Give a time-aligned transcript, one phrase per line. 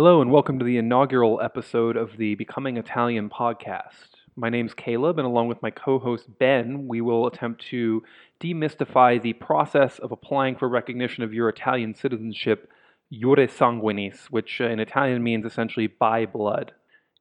[0.00, 4.10] Hello, and welcome to the inaugural episode of the Becoming Italian podcast.
[4.36, 8.04] My name's Caleb, and along with my co host Ben, we will attempt to
[8.40, 12.70] demystify the process of applying for recognition of your Italian citizenship,
[13.12, 16.70] iure sanguinis, which uh, in Italian means essentially by blood.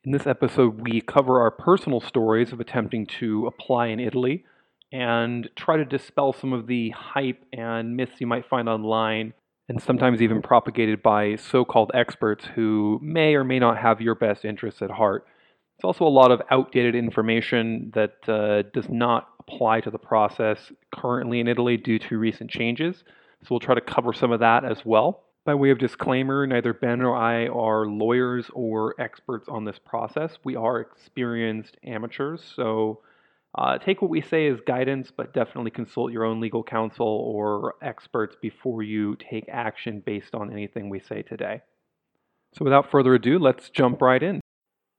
[0.04, 4.46] In this episode, we cover our personal stories of attempting to apply in Italy
[4.92, 9.34] and try to dispel some of the hype and myths you might find online
[9.70, 14.16] and sometimes even propagated by so called experts who may or may not have your
[14.16, 15.26] best interests at heart.
[15.78, 20.58] It's also a lot of outdated information that uh, does not apply to the process
[20.94, 23.04] currently in Italy due to recent changes.
[23.44, 25.24] So we'll try to cover some of that as well.
[25.46, 30.38] By way of disclaimer, neither Ben or I are lawyers or experts on this process.
[30.44, 33.02] We are experienced amateurs, so
[33.56, 37.76] uh, take what we say as guidance, but definitely consult your own legal counsel or
[37.82, 41.62] experts before you take action based on anything we say today.
[42.56, 44.42] So, without further ado, let's jump right in.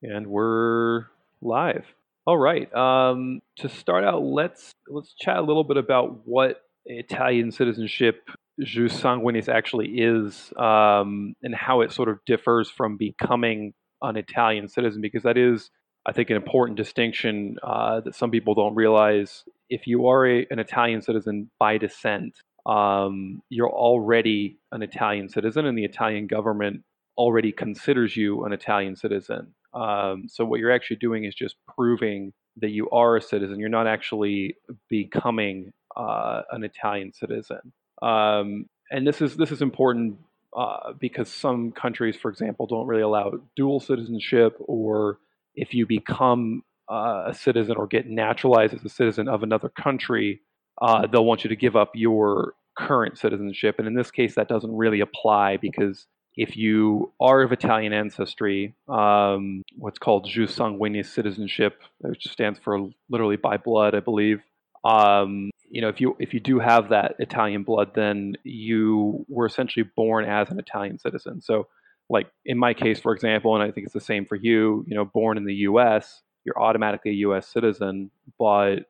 [0.03, 1.07] And we're
[1.41, 1.85] live.
[2.27, 2.73] All right.
[2.75, 8.29] Um, to start out, let's let's chat a little bit about what Italian citizenship
[8.61, 14.69] jus sanguinis actually is, um, and how it sort of differs from becoming an Italian
[14.69, 15.71] citizen, because that is
[16.09, 19.45] I think, an important distinction uh, that some people don't realize.
[19.69, 25.67] If you are a, an Italian citizen by descent, um, you're already an Italian citizen,
[25.67, 26.83] and the Italian government
[27.19, 29.55] already considers you an Italian citizen.
[29.75, 33.61] Um, so, what you're actually doing is just proving that you are a citizen.
[33.61, 34.57] You're not actually
[34.89, 37.73] becoming uh, an Italian citizen.
[38.01, 40.17] Um, and this is this is important
[40.57, 45.19] uh, because some countries, for example, don't really allow dual citizenship or
[45.59, 50.41] if you become uh, a citizen or get naturalized as a citizen of another country,
[50.81, 53.77] uh, they'll want you to give up your current citizenship.
[53.79, 58.75] And in this case, that doesn't really apply because if you are of Italian ancestry,
[58.89, 64.41] um, what's called jus sanguinis citizenship, which stands for literally by blood, I believe.
[64.85, 69.47] Um, you know, if you if you do have that Italian blood, then you were
[69.47, 71.43] essentially born as an Italian citizen.
[71.43, 71.67] So
[72.11, 74.95] like in my case, for example, and I think it's the same for you, you
[74.95, 78.87] know, born in the US, you're automatically a US citizen, but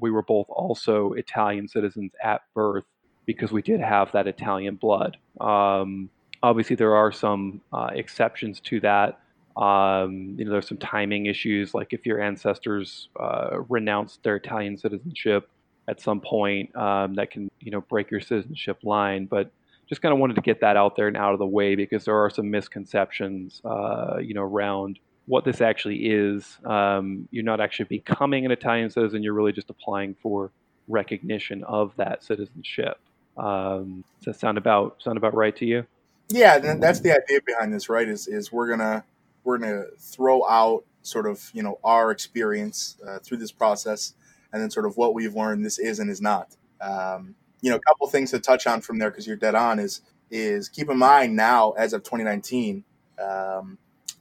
[0.00, 2.84] we were both also Italian citizens at birth
[3.26, 5.16] because we did have that Italian blood.
[5.40, 6.10] Um,
[6.42, 9.20] obviously, there are some uh, exceptions to that.
[9.56, 14.78] Um, you know, there's some timing issues, like if your ancestors uh, renounced their Italian
[14.78, 15.50] citizenship
[15.88, 19.26] at some point, um, that can you know break your citizenship line.
[19.26, 19.50] But
[19.92, 22.06] just kind of wanted to get that out there and out of the way because
[22.06, 26.56] there are some misconceptions, uh, you know, around what this actually is.
[26.64, 30.50] Um, you're not actually becoming an Italian citizen; you're really just applying for
[30.88, 32.98] recognition of that citizenship.
[33.36, 35.86] Um, does that sound about sound about right to you?
[36.30, 38.08] Yeah, that's the idea behind this, right?
[38.08, 39.04] Is is we're gonna
[39.44, 44.14] we're gonna throw out sort of you know our experience uh, through this process,
[44.54, 45.66] and then sort of what we've learned.
[45.66, 46.56] This is and is not.
[46.80, 49.78] Um, you know, a couple things to touch on from there because you're dead on
[49.78, 52.84] is is keep in mind now as of 2019,
[53.22, 53.78] um,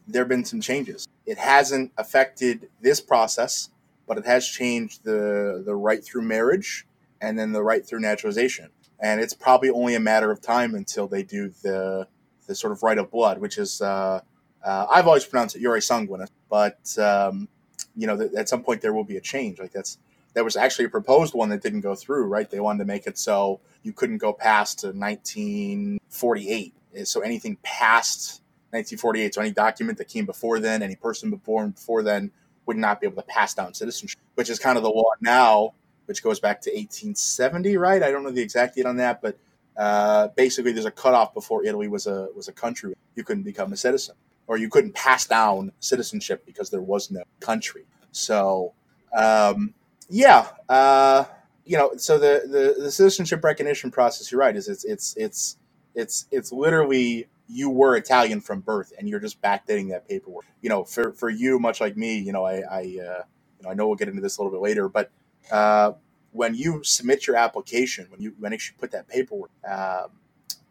[0.07, 1.07] there have been some changes.
[1.25, 3.69] It hasn't affected this process,
[4.07, 6.85] but it has changed the the right through marriage
[7.19, 8.69] and then the right through naturalization.
[9.00, 12.07] And it's probably only a matter of time until they do the
[12.47, 14.22] the sort of right of blood, which is uh,
[14.63, 17.47] uh, I've always pronounced it iure sanguinis, but um,
[17.96, 19.59] you know, th- at some point there will be a change.
[19.59, 19.97] Like that's
[20.34, 22.50] there was actually a proposed one that didn't go through, right?
[22.50, 26.74] They wanted to make it so you couldn't go past 1948.
[27.03, 32.03] So anything past 1948, so any document that came before then, any person born before
[32.03, 32.31] then,
[32.66, 35.74] would not be able to pass down citizenship, which is kind of the law now,
[36.06, 38.03] which goes back to 1870, right?
[38.03, 39.38] I don't know the exact date on that, but
[39.78, 42.94] uh, basically there's a cutoff before Italy was a was a country.
[43.16, 44.16] You couldn't become a citizen,
[44.48, 47.86] or you couldn't pass down citizenship because there was no country.
[48.12, 48.74] So
[49.18, 49.74] um,
[50.11, 51.23] yeah, uh,
[51.66, 55.57] you know, so the, the, the citizenship recognition process, you're right, is it's it's it's
[55.95, 60.45] it's it's literally you were Italian from birth, and you're just backdating that paperwork.
[60.62, 63.69] You know, for for you, much like me, you know, I I uh, you know
[63.69, 65.12] I know we'll get into this a little bit later, but
[65.50, 65.94] uh,
[66.31, 70.07] when you submit your application, when you when you put that paperwork, um,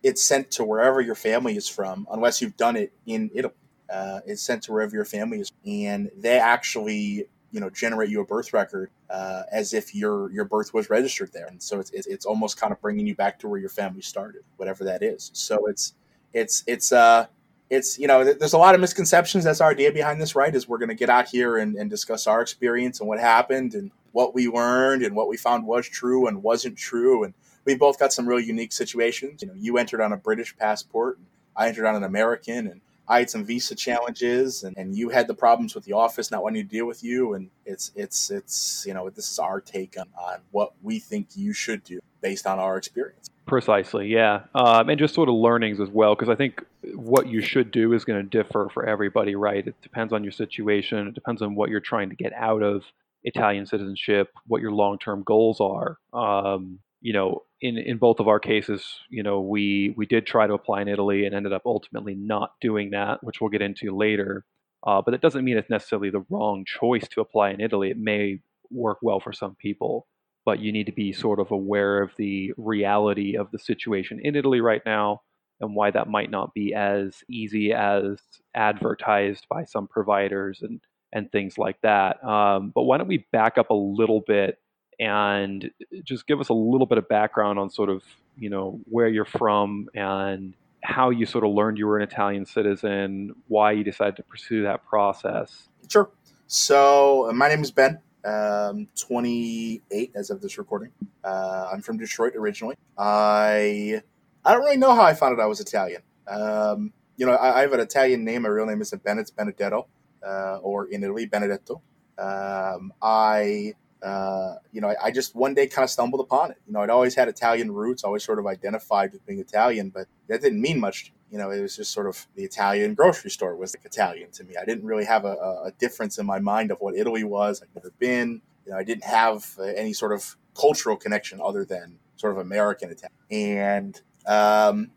[0.02, 3.54] it's sent to wherever your family is from, unless you've done it in Italy.
[3.90, 8.20] Uh, it's sent to wherever your family is, and they actually you know generate you
[8.20, 11.46] a birth record uh, as if your your birth was registered there.
[11.46, 14.42] And so it's, it's almost kind of bringing you back to where your family started
[14.56, 15.30] whatever that is.
[15.34, 15.94] So it's
[16.32, 17.26] it's it's uh
[17.68, 19.44] it's you know there's a lot of misconceptions.
[19.44, 21.88] That's our idea behind this right is we're going to get out here and, and
[21.88, 25.88] discuss our experience and what happened and what we learned and what we found was
[25.88, 27.22] true and wasn't true.
[27.24, 29.42] And we both got some real unique situations.
[29.42, 31.18] You know you entered on a british passport
[31.56, 32.80] i entered on an american and
[33.10, 36.44] I had some visa challenges, and, and you had the problems with the office not
[36.44, 37.34] wanting to deal with you.
[37.34, 41.26] And it's it's it's you know this is our take on, on what we think
[41.34, 43.28] you should do based on our experience.
[43.46, 46.62] Precisely, yeah, um, and just sort of learnings as well, because I think
[46.94, 49.66] what you should do is going to differ for everybody, right?
[49.66, 51.08] It depends on your situation.
[51.08, 52.84] It depends on what you're trying to get out of
[53.24, 55.98] Italian citizenship, what your long-term goals are.
[56.12, 60.46] Um, you know, in in both of our cases, you know, we we did try
[60.46, 63.96] to apply in Italy and ended up ultimately not doing that, which we'll get into
[63.96, 64.44] later.
[64.86, 67.90] Uh, but it doesn't mean it's necessarily the wrong choice to apply in Italy.
[67.90, 70.06] It may work well for some people,
[70.44, 74.36] but you need to be sort of aware of the reality of the situation in
[74.36, 75.20] Italy right now
[75.60, 78.18] and why that might not be as easy as
[78.54, 80.80] advertised by some providers and
[81.12, 82.22] and things like that.
[82.24, 84.58] Um, but why don't we back up a little bit
[85.00, 85.70] and
[86.04, 88.04] just give us a little bit of background on sort of
[88.38, 92.46] you know where you're from and how you sort of learned you were an Italian
[92.46, 95.68] citizen, why you decided to pursue that process.
[95.88, 96.10] Sure.
[96.46, 98.00] So uh, my name is Ben.
[98.24, 100.90] Um, 28 as of this recording.
[101.24, 102.76] Uh, I'm from Detroit originally.
[102.98, 104.02] I
[104.44, 106.02] I don't really know how I found out I was Italian.
[106.28, 108.42] Um, you know, I, I, have an Italian name.
[108.42, 109.18] My real name isn't Ben.
[109.18, 109.86] It's Benedetto,
[110.26, 111.82] uh, or in Italy, Benedetto.
[112.18, 116.56] Um, I uh, you know, I, I, just one day kind of stumbled upon it.
[116.66, 120.06] You know, I'd always had Italian roots, always sort of identified with being Italian, but
[120.28, 121.12] that didn't mean much.
[121.30, 124.44] You know, it was just sort of the Italian grocery store was like Italian to
[124.44, 124.54] me.
[124.60, 127.62] I didn't really have a, a difference in my mind of what Italy was.
[127.62, 128.40] I'd never been.
[128.64, 132.38] You know, I didn't have uh, any sort of cultural connection other than sort of
[132.38, 133.12] American Italian.
[133.30, 134.90] And um,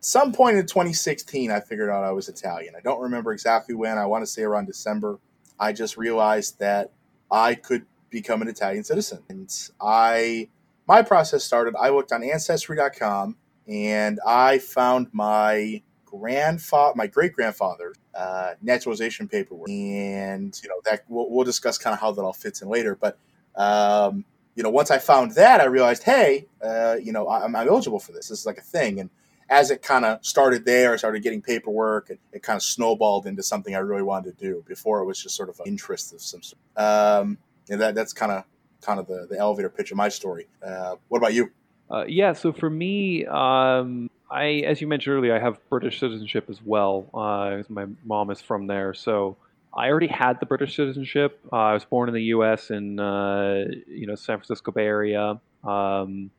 [0.00, 2.74] some point in 2016, I figured out I was Italian.
[2.76, 3.96] I don't remember exactly when.
[3.96, 5.18] I want to say around December.
[5.58, 6.92] I just realized that
[7.30, 9.22] I could become an Italian citizen.
[9.28, 9.50] And
[9.80, 10.48] I,
[10.86, 13.36] my process started, I looked on Ancestry.com
[13.68, 19.68] and I found my grandfather, my great grandfather, uh, naturalization paperwork.
[19.68, 22.94] And, you know, that we'll, we'll discuss kind of how that all fits in later.
[22.94, 23.18] But,
[23.56, 24.24] um,
[24.54, 27.98] you know, once I found that, I realized, hey, uh, you know, I'm, I'm eligible
[27.98, 28.28] for this.
[28.28, 29.00] This is like a thing.
[29.00, 29.10] And
[29.48, 33.26] as it kind of started there, I started getting paperwork, and it kind of snowballed
[33.26, 34.64] into something I really wanted to do.
[34.66, 36.60] Before it was just sort of an interest of some sort.
[36.76, 37.38] Um,
[37.70, 38.44] and that that's kind of
[38.80, 40.46] kind of the, the elevator pitch of my story.
[40.64, 41.50] Uh, what about you?
[41.90, 46.48] Uh, yeah, so for me, um, I as you mentioned earlier, I have British citizenship
[46.48, 47.08] as well.
[47.14, 49.36] Uh, my mom is from there, so
[49.76, 51.40] I already had the British citizenship.
[51.52, 52.70] Uh, I was born in the U.S.
[52.70, 55.40] in uh, you know San Francisco Bay Area.
[55.62, 56.30] Um,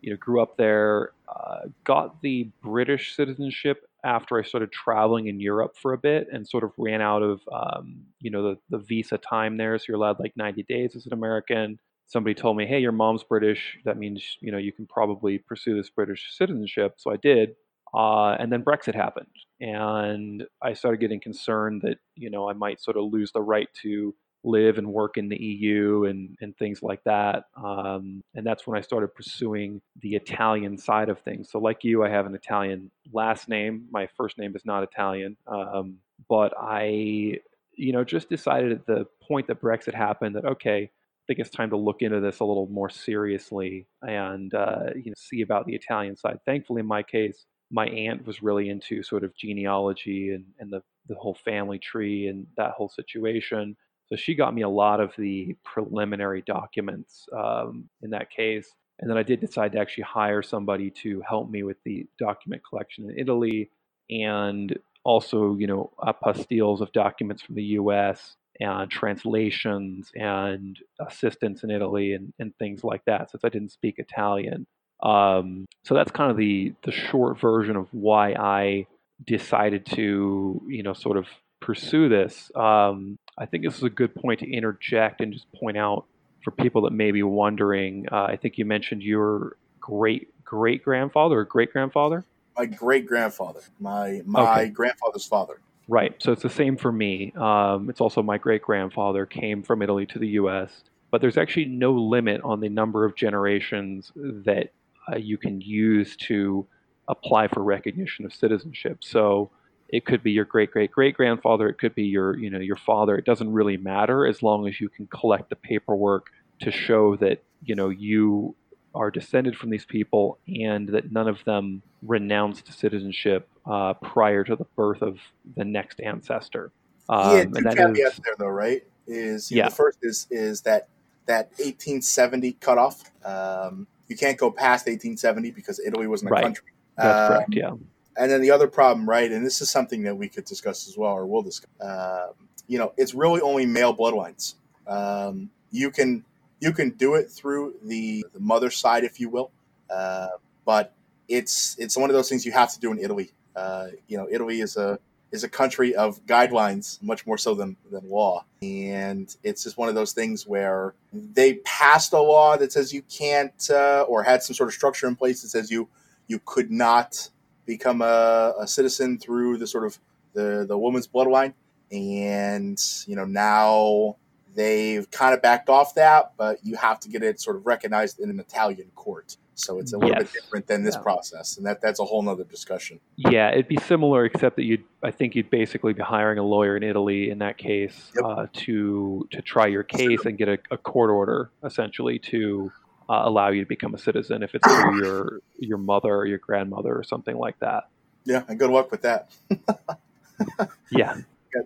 [0.00, 1.12] you know, grew up there.
[1.28, 6.48] Uh, got the British citizenship after I started traveling in Europe for a bit and
[6.48, 9.78] sort of ran out of, um, you know, the, the visa time there.
[9.78, 11.78] So you're allowed like 90 days as an American.
[12.06, 13.78] Somebody told me, hey, your mom's British.
[13.84, 16.94] That means, you know, you can probably pursue this British citizenship.
[16.98, 17.50] So I did.
[17.92, 19.26] Uh, and then Brexit happened.
[19.60, 23.68] And I started getting concerned that, you know, I might sort of lose the right
[23.82, 24.14] to
[24.44, 27.44] live and work in the EU and, and things like that.
[27.56, 31.50] Um, and that's when I started pursuing the Italian side of things.
[31.50, 33.86] So, like you, I have an Italian last name.
[33.90, 35.36] My first name is not Italian.
[35.46, 35.98] Um,
[36.28, 37.40] but I,
[37.74, 41.50] you know, just decided at the point that Brexit happened that, okay, I think it's
[41.50, 45.66] time to look into this a little more seriously and, uh, you know, see about
[45.66, 46.38] the Italian side.
[46.44, 50.82] Thankfully, in my case, my aunt was really into sort of genealogy and, and the,
[51.08, 53.76] the whole family tree and that whole situation.
[54.10, 58.68] So she got me a lot of the preliminary documents um, in that case.
[58.98, 62.62] And then I did decide to actually hire somebody to help me with the document
[62.68, 63.70] collection in Italy
[64.10, 71.70] and also, you know, apostilles of documents from the US and translations and assistance in
[71.70, 74.66] Italy and, and things like that, since I didn't speak Italian.
[75.02, 78.86] Um, so that's kind of the, the short version of why I
[79.26, 81.26] decided to, you know, sort of
[81.60, 82.50] pursue this.
[82.54, 86.04] Um, I think this is a good point to interject and just point out
[86.44, 88.06] for people that may be wondering.
[88.12, 92.24] Uh, I think you mentioned your great great grandfather or great grandfather.
[92.56, 94.68] My great grandfather, my my okay.
[94.68, 95.60] grandfather's father.
[95.88, 96.14] Right.
[96.22, 97.32] So it's the same for me.
[97.32, 100.84] Um, it's also my great grandfather came from Italy to the U.S.
[101.10, 104.72] But there's actually no limit on the number of generations that
[105.10, 106.66] uh, you can use to
[107.08, 109.02] apply for recognition of citizenship.
[109.02, 109.50] So
[109.92, 111.68] it could be your great great great grandfather.
[111.68, 113.16] It could be your you know your father.
[113.16, 116.30] It doesn't really matter as long as you can collect the paperwork
[116.60, 118.54] to show that you know you
[118.94, 124.56] are descended from these people and that none of them renounced citizenship uh, prior to
[124.56, 125.18] the birth of
[125.56, 126.72] the next ancestor.
[127.08, 128.84] Um, yeah, two caveats is, there though, right?
[129.06, 129.64] Is yeah.
[129.64, 130.88] Know, the first is is that
[131.26, 133.10] that 1870 cutoff.
[133.24, 136.42] Um, you can't go past 1870 because Italy wasn't a right.
[136.42, 136.66] country.
[136.96, 137.54] That's um, correct.
[137.54, 137.72] Yeah
[138.16, 139.30] and then the other problem, right?
[139.30, 141.70] And this is something that we could discuss as well, or we'll discuss.
[141.80, 142.34] Um,
[142.66, 144.54] you know, it's really only male bloodlines.
[144.86, 146.24] Um, you can
[146.60, 149.50] you can do it through the, the mother side, if you will,
[149.88, 150.28] uh,
[150.64, 150.92] but
[151.28, 153.32] it's it's one of those things you have to do in Italy.
[153.56, 154.98] Uh, you know, Italy is a
[155.32, 158.44] is a country of guidelines, much more so than, than law.
[158.62, 163.02] And it's just one of those things where they passed a law that says you
[163.02, 165.88] can't, uh, or had some sort of structure in place that says you
[166.26, 167.28] you could not
[167.70, 169.98] become a, a citizen through the sort of
[170.34, 171.54] the the woman's bloodline.
[171.92, 174.16] And you know now
[174.54, 178.18] they've kind of backed off that, but you have to get it sort of recognized
[178.18, 179.36] in an Italian court.
[179.54, 180.22] So it's a little yes.
[180.22, 181.02] bit different than this yeah.
[181.02, 182.98] process, and that that's a whole nother discussion.
[183.16, 186.76] Yeah, it'd be similar, except that you'd I think you'd basically be hiring a lawyer
[186.76, 188.24] in Italy in that case yep.
[188.24, 192.72] uh, to to try your case and get a, a court order essentially to
[193.10, 196.38] uh, allow you to become a citizen if it's through your your mother or your
[196.38, 197.88] grandmother or something like that.
[198.24, 199.30] Yeah, and good luck with that.
[200.92, 201.16] yeah.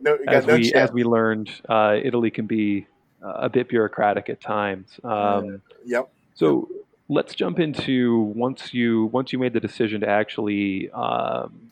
[0.00, 0.90] No, as no we chance.
[0.90, 2.86] as we learned, uh, Italy can be
[3.22, 4.98] uh, a bit bureaucratic at times.
[5.04, 6.08] Um, yep.
[6.32, 6.70] So
[7.08, 11.70] let's jump into once you once you made the decision to actually um,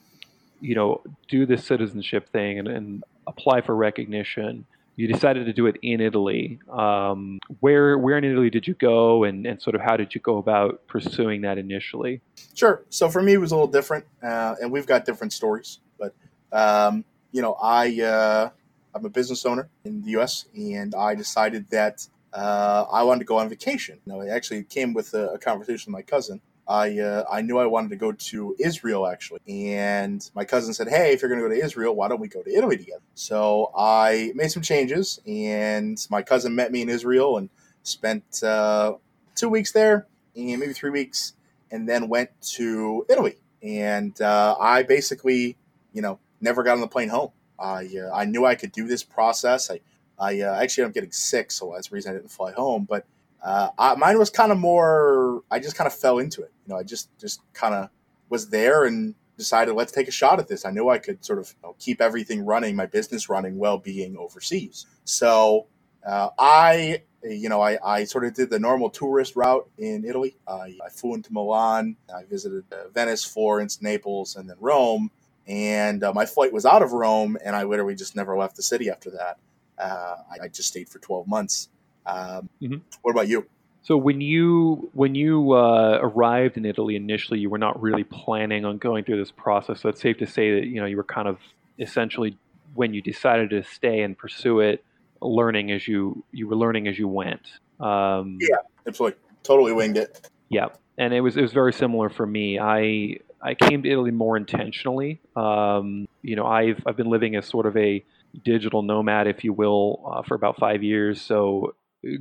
[0.60, 5.66] you know do this citizenship thing and, and, apply for recognition you decided to do
[5.66, 6.60] it in Italy.
[6.70, 10.20] Um, where where in Italy did you go, and, and sort of how did you
[10.20, 12.20] go about pursuing that initially?
[12.54, 12.84] Sure.
[12.90, 15.80] So for me, it was a little different, uh, and we've got different stories.
[15.98, 16.14] But
[16.52, 18.50] um, you know, I uh,
[18.94, 23.24] I'm a business owner in the U.S., and I decided that uh, I wanted to
[23.26, 23.98] go on vacation.
[24.06, 26.40] You it actually came with a, a conversation with my cousin.
[26.72, 30.88] I uh, I knew I wanted to go to Israel actually, and my cousin said,
[30.88, 33.02] "Hey, if you're going to go to Israel, why don't we go to Italy together?"
[33.14, 37.50] So I made some changes, and my cousin met me in Israel and
[37.82, 38.94] spent uh,
[39.34, 41.34] two weeks there, and maybe three weeks,
[41.70, 43.36] and then went to Italy.
[43.62, 45.58] And uh, I basically,
[45.92, 47.32] you know, never got on the plane home.
[47.58, 49.70] I uh, I knew I could do this process.
[49.70, 49.80] I
[50.18, 52.86] I uh, actually I'm getting sick, so that's the reason I didn't fly home.
[52.88, 53.04] But
[53.42, 55.42] uh, I, mine was kind of more.
[55.50, 56.52] I just kind of fell into it.
[56.66, 57.90] You know, I just just kind of
[58.28, 60.64] was there and decided let's take a shot at this.
[60.64, 63.78] I knew I could sort of you know, keep everything running, my business running, while
[63.78, 64.86] being overseas.
[65.04, 65.66] So
[66.06, 70.36] uh, I, you know, I, I sort of did the normal tourist route in Italy.
[70.46, 71.96] I, I flew into Milan.
[72.14, 75.10] I visited uh, Venice, Florence, Naples, and then Rome.
[75.46, 78.62] And uh, my flight was out of Rome, and I literally just never left the
[78.62, 79.38] city after that.
[79.78, 81.68] Uh, I, I, just stayed for 12 months.
[82.06, 82.76] Um, mm-hmm.
[83.02, 83.46] What about you?
[83.82, 88.64] So when you when you uh, arrived in Italy initially, you were not really planning
[88.64, 89.80] on going through this process.
[89.80, 91.38] So it's safe to say that you know you were kind of
[91.78, 92.38] essentially
[92.74, 94.84] when you decided to stay and pursue it,
[95.20, 97.40] learning as you you were learning as you went.
[97.80, 100.28] Um, yeah, absolutely, totally winged it.
[100.48, 102.60] Yeah, and it was it was very similar for me.
[102.60, 105.20] I I came to Italy more intentionally.
[105.34, 108.04] Um, you know, I've I've been living as sort of a
[108.44, 111.20] digital nomad, if you will, uh, for about five years.
[111.20, 111.74] So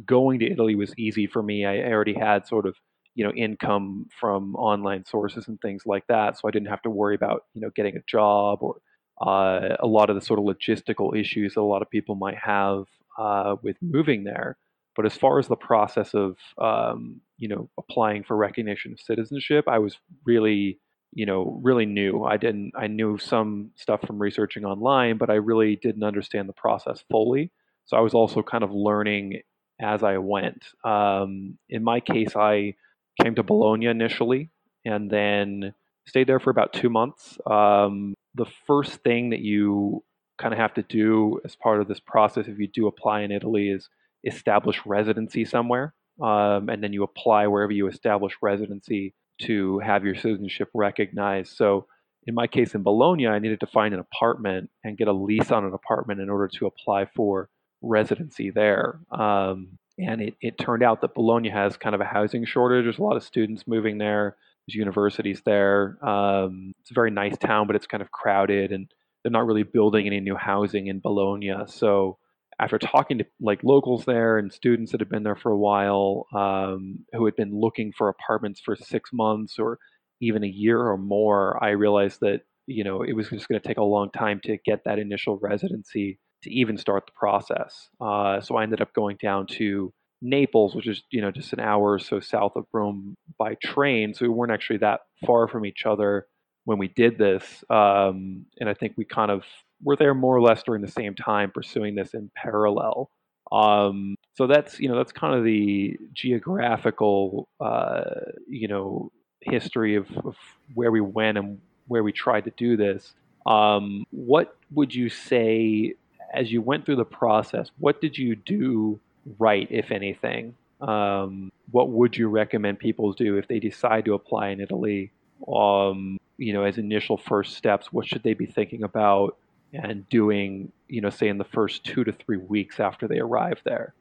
[0.05, 1.65] going to Italy was easy for me.
[1.65, 2.75] I, already had sort of
[3.15, 6.89] you know income from online sources and things like that, so I didn't have to
[6.89, 8.77] worry about you know getting a job or
[9.21, 12.38] uh, a lot of the sort of logistical issues that a lot of people might
[12.38, 12.85] have
[13.19, 14.57] uh, with moving there.
[14.95, 19.65] But as far as the process of um, you know applying for recognition of citizenship,
[19.67, 20.79] I was really
[21.13, 22.23] you know really new.
[22.23, 26.53] I didn't I knew some stuff from researching online, but I really didn't understand the
[26.53, 27.51] process fully.
[27.85, 29.41] So I was also kind of learning
[29.81, 30.63] as I went.
[30.83, 32.75] Um, in my case, I
[33.21, 34.50] came to Bologna initially
[34.85, 35.73] and then
[36.07, 37.38] stayed there for about two months.
[37.50, 40.03] Um, the first thing that you
[40.38, 43.31] kind of have to do as part of this process, if you do apply in
[43.31, 43.89] Italy, is
[44.23, 45.93] establish residency somewhere.
[46.21, 51.55] Um, and then you apply wherever you establish residency to have your citizenship recognized.
[51.55, 51.88] So,
[52.27, 55.50] in my case in Bologna, I needed to find an apartment and get a lease
[55.50, 57.50] on an apartment in order to apply for
[57.81, 59.00] residency there.
[59.11, 62.85] Um, and it, it turned out that Bologna has kind of a housing shortage.
[62.85, 64.35] There's a lot of students moving there.
[64.67, 65.97] There's universities there.
[66.05, 68.89] Um, it's a very nice town, but it's kind of crowded, and
[69.23, 71.53] they're not really building any new housing in Bologna.
[71.67, 72.17] So
[72.59, 76.27] after talking to like locals there and students that had been there for a while,
[76.33, 79.79] um, who had been looking for apartments for six months or
[80.21, 83.67] even a year or more, I realized that you know it was just going to
[83.67, 87.89] take a long time to get that initial residency to even start the process.
[88.00, 91.60] Uh, so I ended up going down to Naples, which is you know just an
[91.60, 94.13] hour or so south of Rome by train.
[94.13, 96.27] So we weren't actually that far from each other
[96.65, 97.63] when we did this.
[97.69, 99.43] Um, and I think we kind of
[99.83, 103.10] were there more or less during the same time, pursuing this in parallel.
[103.51, 108.03] Um, so that's you know that's kind of the geographical uh,
[108.48, 110.36] you know history of, of
[110.74, 113.13] where we went and where we tried to do this.
[113.45, 115.95] Um, what would you say
[116.31, 117.71] as you went through the process?
[117.77, 119.00] What did you do
[119.38, 120.55] right, if anything?
[120.79, 125.11] Um, what would you recommend people do if they decide to apply in Italy?
[125.47, 129.38] Um, you know, as initial first steps, what should they be thinking about
[129.73, 130.71] and doing?
[130.88, 133.93] You know, say in the first two to three weeks after they arrive there.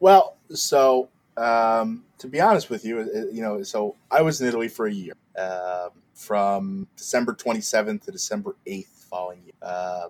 [0.00, 4.68] Well, so um, to be honest with you, you know, so I was in Italy
[4.68, 9.54] for a year, uh, from December 27th to December 8th following year.
[9.62, 10.08] Uh,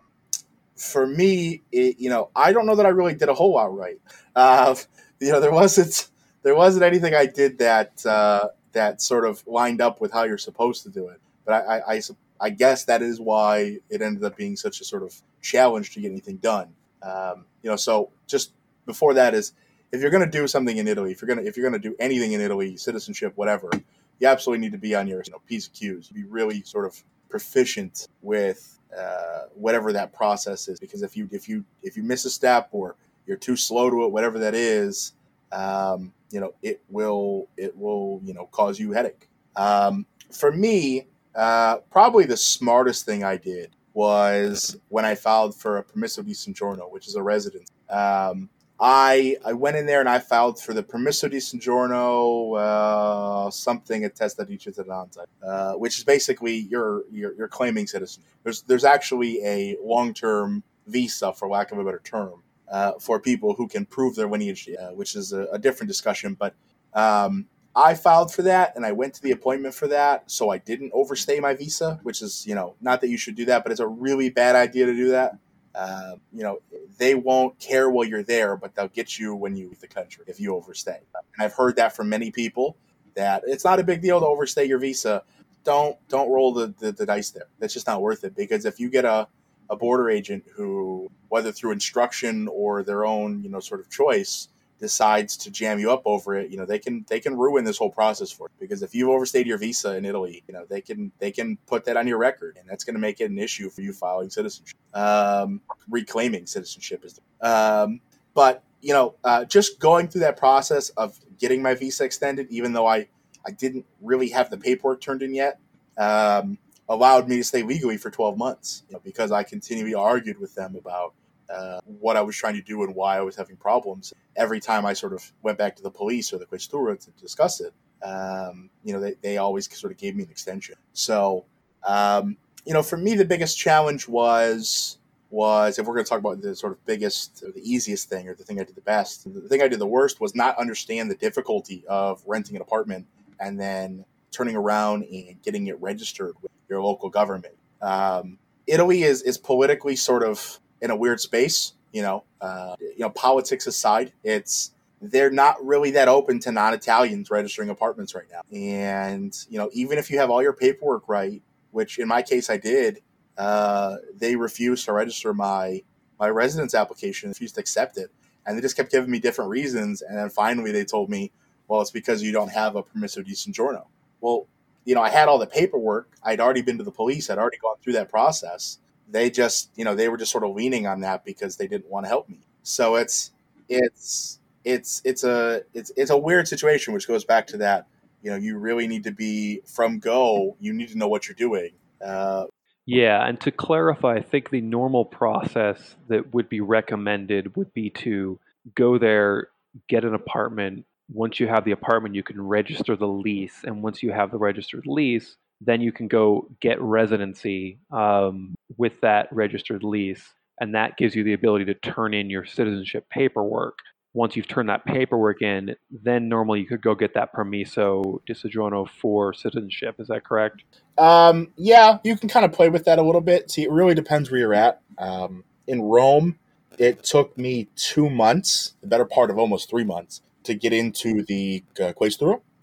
[0.78, 3.76] for me, it, you know, I don't know that I really did a whole lot
[3.76, 4.00] right.
[4.34, 4.74] Uh,
[5.20, 6.08] you know, there wasn't
[6.42, 10.38] there wasn't anything I did that uh, that sort of lined up with how you're
[10.38, 11.20] supposed to do it.
[11.44, 12.00] But I, I, I,
[12.40, 16.00] I, guess that is why it ended up being such a sort of challenge to
[16.00, 16.74] get anything done.
[17.02, 18.52] Um, you know, so just
[18.86, 19.52] before that is
[19.90, 21.80] if you're going to do something in Italy, if you're going to if you're going
[21.80, 23.70] to do anything in Italy, citizenship, whatever,
[24.18, 26.08] you absolutely need to be on your you know, P's and Q's.
[26.08, 31.48] Be really sort of proficient with uh, whatever that process is, because if you if
[31.48, 35.12] you if you miss a step or you're too slow to it, whatever that is,
[35.52, 39.28] um, you know, it will it will you know cause you headache.
[39.56, 45.78] Um, for me, uh, probably the smartest thing I did was when I filed for
[45.78, 47.70] a permesso di soggiorno, which is a residence.
[47.90, 48.48] Um,
[48.80, 54.04] I I went in there and I filed for the permesso di soggiorno uh, something
[54.04, 58.22] attesa di cittadinanza, uh, which is basically you're, you're you're claiming citizen.
[58.44, 63.18] There's there's actually a long term visa, for lack of a better term, uh, for
[63.18, 66.34] people who can prove their lineage, uh, which is a, a, different discussion.
[66.34, 66.54] But
[66.94, 70.58] um, I filed for that and I went to the appointment for that, so I
[70.58, 73.72] didn't overstay my visa, which is you know not that you should do that, but
[73.72, 75.36] it's a really bad idea to do that.
[75.74, 76.60] Uh, you know,
[76.98, 80.24] they won't care while you're there, but they'll get you when you leave the country
[80.26, 81.00] if you overstay.
[81.14, 82.76] And I've heard that from many people
[83.14, 85.22] that it's not a big deal to overstay your visa.
[85.64, 87.48] Don't don't roll the, the, the dice there.
[87.58, 89.28] That's just not worth it because if you get a
[89.70, 94.48] a border agent who, whether through instruction or their own, you know, sort of choice,
[94.78, 97.78] decides to jam you up over it, you know, they can they can ruin this
[97.78, 98.54] whole process for you.
[98.60, 101.84] Because if you've overstayed your visa in Italy, you know, they can they can put
[101.84, 104.30] that on your record, and that's going to make it an issue for you filing
[104.30, 107.14] citizenship, um, reclaiming citizenship is.
[107.14, 108.00] the, Um,
[108.34, 112.72] but you know, uh, just going through that process of getting my visa extended, even
[112.72, 113.08] though I
[113.46, 115.60] I didn't really have the paperwork turned in yet.
[115.96, 120.38] Um, allowed me to stay legally for 12 months you know, because I continually argued
[120.38, 121.12] with them about
[121.50, 124.12] uh, what I was trying to do and why I was having problems.
[124.36, 127.60] Every time I sort of went back to the police or the questura to discuss
[127.60, 130.76] it, um, you know, they, they always sort of gave me an extension.
[130.92, 131.44] So,
[131.86, 134.98] um, you know, for me, the biggest challenge was
[135.30, 138.28] was if we're going to talk about the sort of biggest or the easiest thing
[138.28, 140.56] or the thing I did the best, the thing I did the worst was not
[140.58, 143.06] understand the difficulty of renting an apartment
[143.38, 147.54] and then turning around and getting it registered with your local government.
[147.82, 151.74] Um, Italy is is politically sort of in a weird space.
[151.92, 157.30] You know, uh, you know, politics aside, it's they're not really that open to non-Italians
[157.30, 158.42] registering apartments right now.
[158.52, 162.50] And you know, even if you have all your paperwork right, which in my case
[162.50, 163.00] I did,
[163.36, 165.82] uh, they refused to register my
[166.18, 168.10] my residence application, refused to accept it,
[168.44, 170.02] and they just kept giving me different reasons.
[170.02, 171.32] And then finally, they told me,
[171.68, 173.86] "Well, it's because you don't have a permesso di soggiorno."
[174.20, 174.46] Well,
[174.84, 176.08] you know, I had all the paperwork.
[176.22, 177.30] I'd already been to the police.
[177.30, 178.78] I'd already gone through that process.
[179.10, 181.90] They just, you know, they were just sort of leaning on that because they didn't
[181.90, 182.38] want to help me.
[182.62, 183.30] So it's,
[183.68, 187.86] it's, it's, it's a, it's, it's a weird situation, which goes back to that.
[188.22, 190.56] You know, you really need to be from go.
[190.60, 191.70] You need to know what you're doing.
[192.04, 192.46] Uh,
[192.84, 197.90] yeah, and to clarify, I think the normal process that would be recommended would be
[197.90, 198.38] to
[198.74, 199.48] go there,
[199.88, 204.02] get an apartment, once you have the apartment, you can register the lease, and once
[204.02, 209.82] you have the registered lease, then you can go get residency um, with that registered
[209.82, 213.78] lease, and that gives you the ability to turn in your citizenship paperwork.
[214.14, 218.34] Once you've turned that paperwork in, then normally you could go get that permesso di
[218.34, 219.96] soggiorno for citizenship.
[219.98, 220.64] Is that correct?
[220.96, 223.50] Um, yeah, you can kind of play with that a little bit.
[223.50, 224.80] See, it really depends where you're at.
[224.96, 226.38] Um, in Rome,
[226.78, 231.22] it took me two months, the better part of almost three months, to get into
[231.22, 231.92] the uh,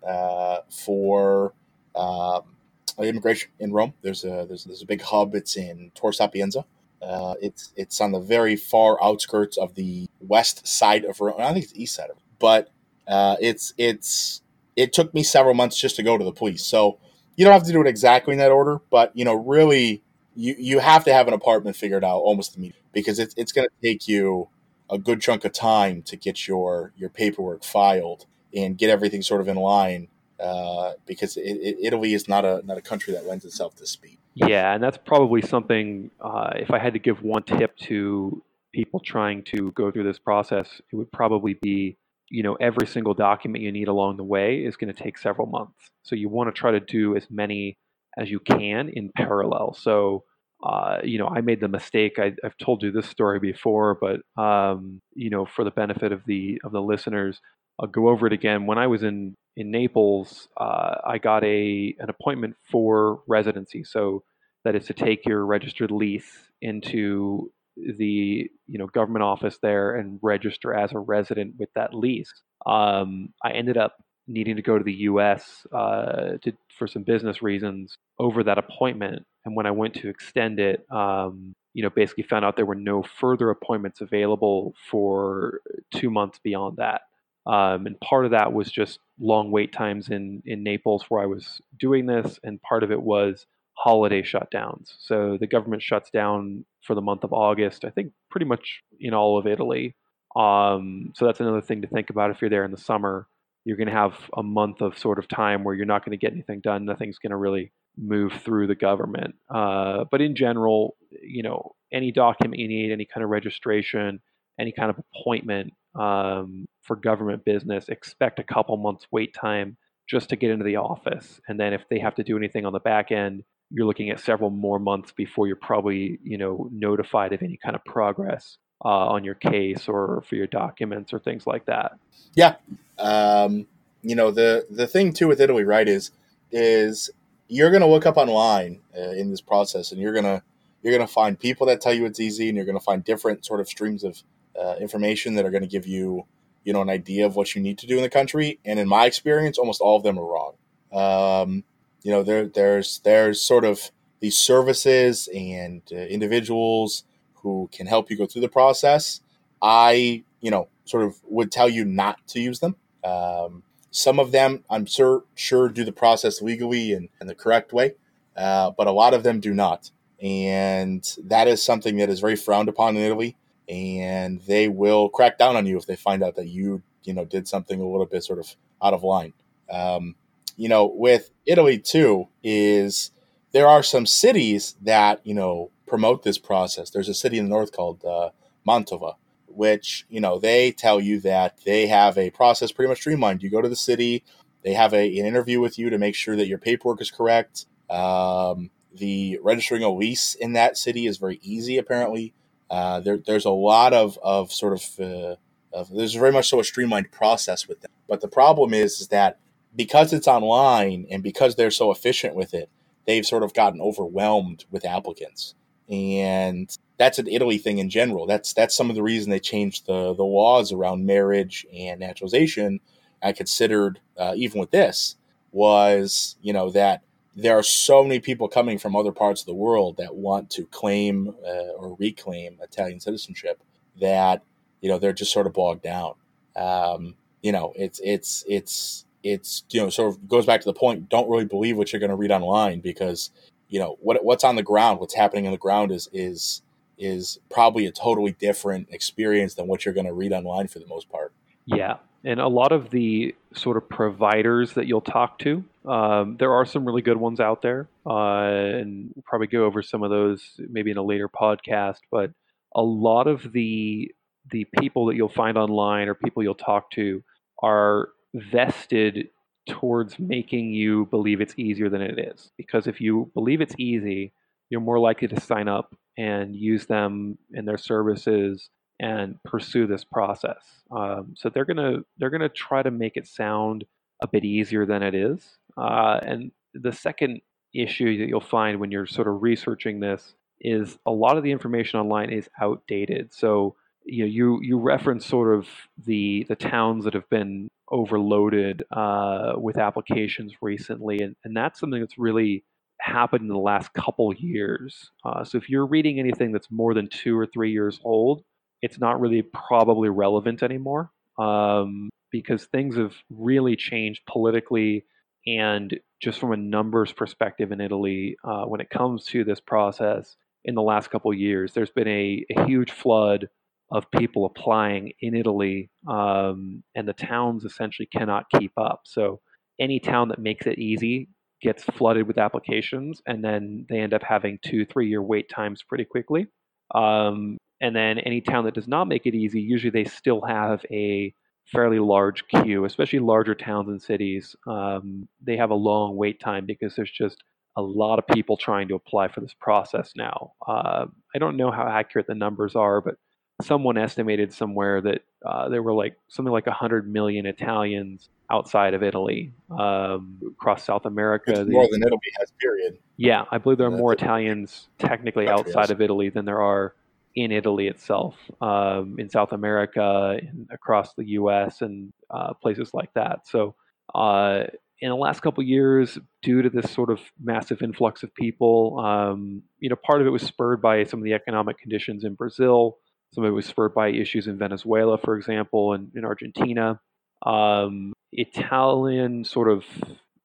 [0.08, 1.54] uh, for
[1.96, 2.55] um,
[3.00, 3.94] immigration in Rome.
[4.02, 5.36] There's a there's, there's a big hub.
[5.36, 6.66] It's in Tor Sapienza.
[7.02, 11.36] Uh, it's it's on the very far outskirts of the west side of Rome.
[11.40, 12.70] I think it's the east side of but
[13.08, 14.42] uh, it's it's
[14.76, 16.66] it took me several months just to go to the police.
[16.66, 17.00] So
[17.36, 20.04] you don't have to do it exactly in that order, but you know, really,
[20.36, 23.68] you you have to have an apartment figured out almost immediately because it's it's going
[23.68, 24.50] to take you
[24.90, 29.42] a good chunk of time to get your your paperwork filed and get everything sort
[29.42, 30.08] of in line
[30.40, 33.88] uh, because it, it, Italy is not a not a country that lends itself to
[33.88, 34.18] speed.
[34.36, 36.12] Yeah, and that's probably something.
[36.20, 38.44] Uh, if I had to give one tip to
[38.74, 41.98] people trying to go through this process, it would probably be,
[42.30, 45.48] you know, every single document you need along the way is going to take several
[45.48, 45.90] months.
[46.04, 47.78] So you want to try to do as many
[48.18, 49.74] as you can in parallel.
[49.74, 50.26] So,
[50.62, 52.20] uh, you know, I made the mistake.
[52.20, 56.24] I, have told you this story before, but um, you know, for the benefit of
[56.26, 57.40] the of the listeners,
[57.80, 58.66] I'll go over it again.
[58.66, 63.84] When I was in in Naples, uh, I got a an appointment for residency.
[63.84, 64.24] So
[64.64, 70.20] that is to take your registered lease into the you know government office there and
[70.22, 72.32] register as a resident with that lease.
[72.66, 73.96] Um, I ended up
[74.28, 75.66] needing to go to the U.S.
[75.72, 80.60] Uh, to, for some business reasons over that appointment, and when I went to extend
[80.60, 85.60] it, um, you know, basically found out there were no further appointments available for
[85.94, 87.02] two months beyond that.
[87.46, 91.28] Um, and part of that was just long wait times in, in Naples where I
[91.28, 93.46] was doing this, and part of it was
[93.78, 94.96] holiday shutdowns.
[95.00, 99.14] So the government shuts down for the month of August, I think pretty much in
[99.14, 99.96] all of Italy.
[100.36, 103.28] Um, so that's another thing to think about if you're there in the summer.
[103.64, 106.24] You're going to have a month of sort of time where you're not going to
[106.24, 106.86] get anything done.
[106.86, 109.36] Nothing's going to really move through the government.
[109.54, 114.20] Uh, but in general, you know, any document you need, any kind of registration,
[114.60, 119.78] any kind of appointment um, for government business, expect a couple months wait time
[120.08, 121.40] just to get into the office.
[121.48, 124.20] And then if they have to do anything on the back end, you're looking at
[124.20, 128.88] several more months before you're probably, you know, notified of any kind of progress uh,
[128.88, 131.98] on your case or for your documents or things like that.
[132.36, 132.56] Yeah,
[133.00, 133.68] um,
[134.04, 135.88] you know the the thing too with Italy, right?
[135.88, 136.12] Is
[136.52, 137.10] is
[137.48, 140.44] you're going to look up online uh, in this process, and you're gonna
[140.84, 143.60] you're gonna find people that tell you it's easy, and you're gonna find different sort
[143.60, 144.22] of streams of
[144.60, 146.26] uh, information that are going to give you,
[146.64, 148.60] you know, an idea of what you need to do in the country.
[148.66, 150.56] And in my experience, almost all of them are wrong.
[150.92, 151.64] Um,
[152.04, 157.04] you know, there, there's there's sort of these services and uh, individuals
[157.36, 159.22] who can help you go through the process.
[159.62, 162.76] I, you know, sort of would tell you not to use them.
[163.04, 167.72] Um, some of them, I'm sure, sure do the process legally and, and the correct
[167.72, 167.96] way,
[168.36, 169.92] uh, but a lot of them do not.
[170.22, 175.38] And that is something that is very frowned upon in Italy and they will crack
[175.38, 178.06] down on you if they find out that you you know did something a little
[178.06, 179.34] bit sort of out of line.
[179.70, 180.16] Um,
[180.58, 183.12] you know, with Italy too, is
[183.52, 186.90] there are some cities that you know promote this process.
[186.90, 188.30] There's a city in the north called uh,
[188.68, 189.16] Mantova,
[189.48, 193.44] which you know they tell you that they have a process pretty much streamlined.
[193.44, 194.24] You go to the city,
[194.64, 197.66] they have a, an interview with you to make sure that your paperwork is correct.
[197.90, 202.34] Um, the registering a lease in that city is very easy, apparently.
[202.70, 205.36] Uh, there, there's a lot of, of sort of, uh,
[205.74, 207.92] of, there's very much so a streamlined process with them.
[208.08, 209.40] But the problem is, is that
[209.76, 212.70] because it's online and because they're so efficient with it,
[213.06, 215.54] they've sort of gotten overwhelmed with applicants.
[215.90, 218.26] And that's an Italy thing in general.
[218.26, 222.80] That's that's some of the reason they changed the the laws around marriage and naturalization.
[223.22, 225.18] I considered uh, even with this
[225.52, 227.02] was you know that
[227.36, 230.66] there are so many people coming from other parts of the world that want to
[230.68, 233.62] claim uh, or reclaim Italian citizenship
[234.00, 234.42] that
[234.82, 236.14] you know they're just sort of bogged down.
[236.56, 240.74] Um, you know, it's it's it's it's you know sort of goes back to the
[240.74, 241.10] point.
[241.10, 243.32] Don't really believe what you're going to read online because
[243.68, 246.62] you know what what's on the ground, what's happening on the ground is is
[246.98, 250.88] is probably a totally different experience than what you're going to read online for the
[250.88, 251.34] most part.
[251.66, 256.52] Yeah, and a lot of the sort of providers that you'll talk to, um, there
[256.52, 260.10] are some really good ones out there, uh, and we'll probably go over some of
[260.10, 262.00] those maybe in a later podcast.
[262.12, 262.32] But
[262.76, 264.12] a lot of the
[264.52, 267.24] the people that you'll find online or people you'll talk to
[267.64, 269.30] are vested
[269.68, 272.52] towards making you believe it's easier than it is.
[272.58, 274.34] Because if you believe it's easy,
[274.70, 280.04] you're more likely to sign up and use them and their services and pursue this
[280.04, 280.64] process.
[280.92, 283.86] Um, so they're gonna they're gonna try to make it sound
[284.22, 285.58] a bit easier than it is.
[285.78, 287.42] Uh, and the second
[287.74, 291.52] issue that you'll find when you're sort of researching this is a lot of the
[291.52, 293.34] information online is outdated.
[293.34, 295.68] So you know, you you reference sort of
[296.06, 302.00] the the towns that have been overloaded uh, with applications recently, and, and that's something
[302.00, 302.64] that's really
[303.00, 305.12] happened in the last couple years.
[305.24, 308.44] Uh, so if you're reading anything that's more than two or three years old,
[308.86, 315.04] it's not really probably relevant anymore um, because things have really changed politically
[315.48, 320.36] and just from a numbers perspective in Italy uh, when it comes to this process
[320.64, 321.74] in the last couple of years.
[321.74, 323.50] There's been a, a huge flood
[323.92, 329.02] of people applying in Italy, um, and the towns essentially cannot keep up.
[329.06, 329.42] So
[329.80, 334.22] any town that makes it easy gets flooded with applications, and then they end up
[334.22, 336.48] having two, three year wait times pretty quickly.
[336.94, 340.84] Um, and then any town that does not make it easy, usually they still have
[340.92, 341.34] a
[341.66, 344.56] fairly large queue, especially larger towns and cities.
[344.68, 347.44] Um, they have a long wait time because there's just
[347.78, 350.54] a lot of people trying to apply for this process now.
[350.66, 353.16] Uh, I don't know how accurate the numbers are, but
[353.62, 359.02] someone estimated somewhere that uh, there were like something like 100 million Italians outside of
[359.02, 361.52] Italy um, across South America.
[361.52, 362.98] It's more than Italy has, period.
[363.18, 366.94] Yeah, I believe there are more Italians technically outside of Italy than there are
[367.36, 371.82] in Italy itself, um, in South America, in, across the U.S.
[371.82, 373.48] and uh, places like that.
[373.48, 373.76] So,
[374.14, 374.64] uh,
[375.02, 379.62] in the last couple years, due to this sort of massive influx of people, um,
[379.80, 382.98] you know, part of it was spurred by some of the economic conditions in Brazil.
[383.34, 387.02] Some of it was spurred by issues in Venezuela, for example, and in Argentina.
[387.46, 389.84] Um, Italian sort of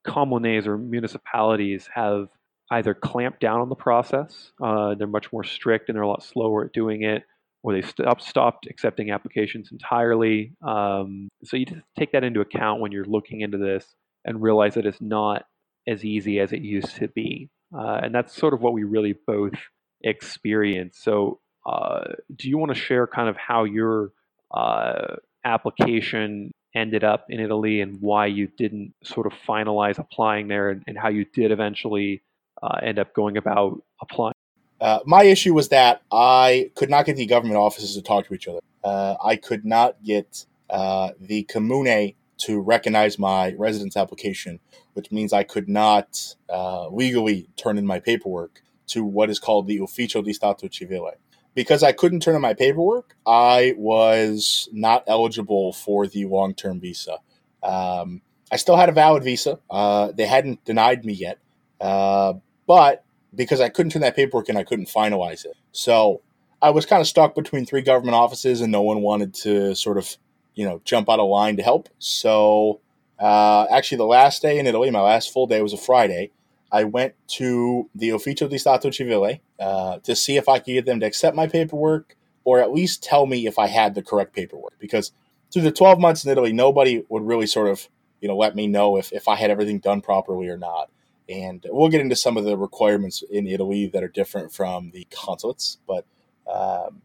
[0.04, 2.28] communes or municipalities have
[2.70, 6.22] either clamp down on the process, uh, they're much more strict and they're a lot
[6.22, 7.24] slower at doing it,
[7.62, 10.52] or they stopped, stopped accepting applications entirely.
[10.62, 13.84] Um, so you just take that into account when you're looking into this
[14.24, 15.46] and realize that it's not
[15.88, 17.48] as easy as it used to be.
[17.76, 19.54] Uh, and that's sort of what we really both
[20.02, 20.98] experience.
[21.00, 22.04] So, uh,
[22.34, 24.12] do you want to share kind of how your
[24.52, 30.70] uh, application ended up in Italy and why you didn't sort of finalize applying there
[30.70, 32.22] and, and how you did eventually
[32.62, 34.34] uh, end up going about applying?
[34.80, 38.34] Uh, my issue was that I could not get the government offices to talk to
[38.34, 38.60] each other.
[38.82, 44.60] Uh, I could not get uh, the comune to recognize my residence application,
[44.94, 49.66] which means I could not uh, legally turn in my paperwork to what is called
[49.66, 51.12] the Ufficio di Stato Civile.
[51.54, 56.80] Because I couldn't turn in my paperwork, I was not eligible for the long term
[56.80, 57.18] visa.
[57.62, 59.58] Um, I still had a valid visa.
[59.68, 61.38] Uh, they hadn't denied me yet.
[61.80, 62.34] Uh,
[62.70, 63.02] but
[63.34, 65.56] because I couldn't turn that paperwork in, I couldn't finalize it.
[65.72, 66.20] So
[66.62, 69.98] I was kind of stuck between three government offices, and no one wanted to sort
[69.98, 70.16] of,
[70.54, 71.88] you know, jump out of line to help.
[71.98, 72.80] So
[73.18, 76.30] uh, actually, the last day in Italy, my last full day was a Friday.
[76.70, 80.86] I went to the Ufficio di Stato Civile uh, to see if I could get
[80.86, 84.32] them to accept my paperwork or at least tell me if I had the correct
[84.32, 84.78] paperwork.
[84.78, 85.10] Because
[85.52, 87.88] through the 12 months in Italy, nobody would really sort of,
[88.20, 90.88] you know, let me know if, if I had everything done properly or not.
[91.30, 95.06] And we'll get into some of the requirements in Italy that are different from the
[95.10, 95.78] consulates.
[95.86, 96.04] But
[96.52, 97.02] um,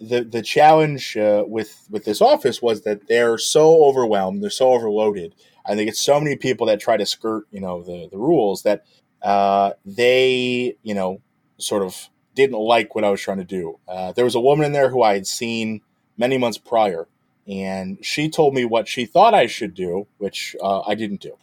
[0.00, 4.72] the the challenge uh, with with this office was that they're so overwhelmed, they're so
[4.72, 5.34] overloaded,
[5.66, 8.62] and they get so many people that try to skirt, you know, the the rules
[8.62, 8.84] that
[9.22, 11.20] uh, they, you know,
[11.58, 13.78] sort of didn't like what I was trying to do.
[13.88, 15.80] Uh, there was a woman in there who I had seen
[16.16, 17.08] many months prior,
[17.46, 21.36] and she told me what she thought I should do, which uh, I didn't do.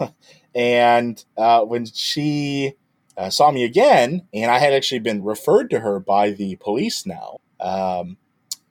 [0.54, 2.74] And uh, when she
[3.16, 7.06] uh, saw me again, and I had actually been referred to her by the police
[7.06, 8.18] now, um,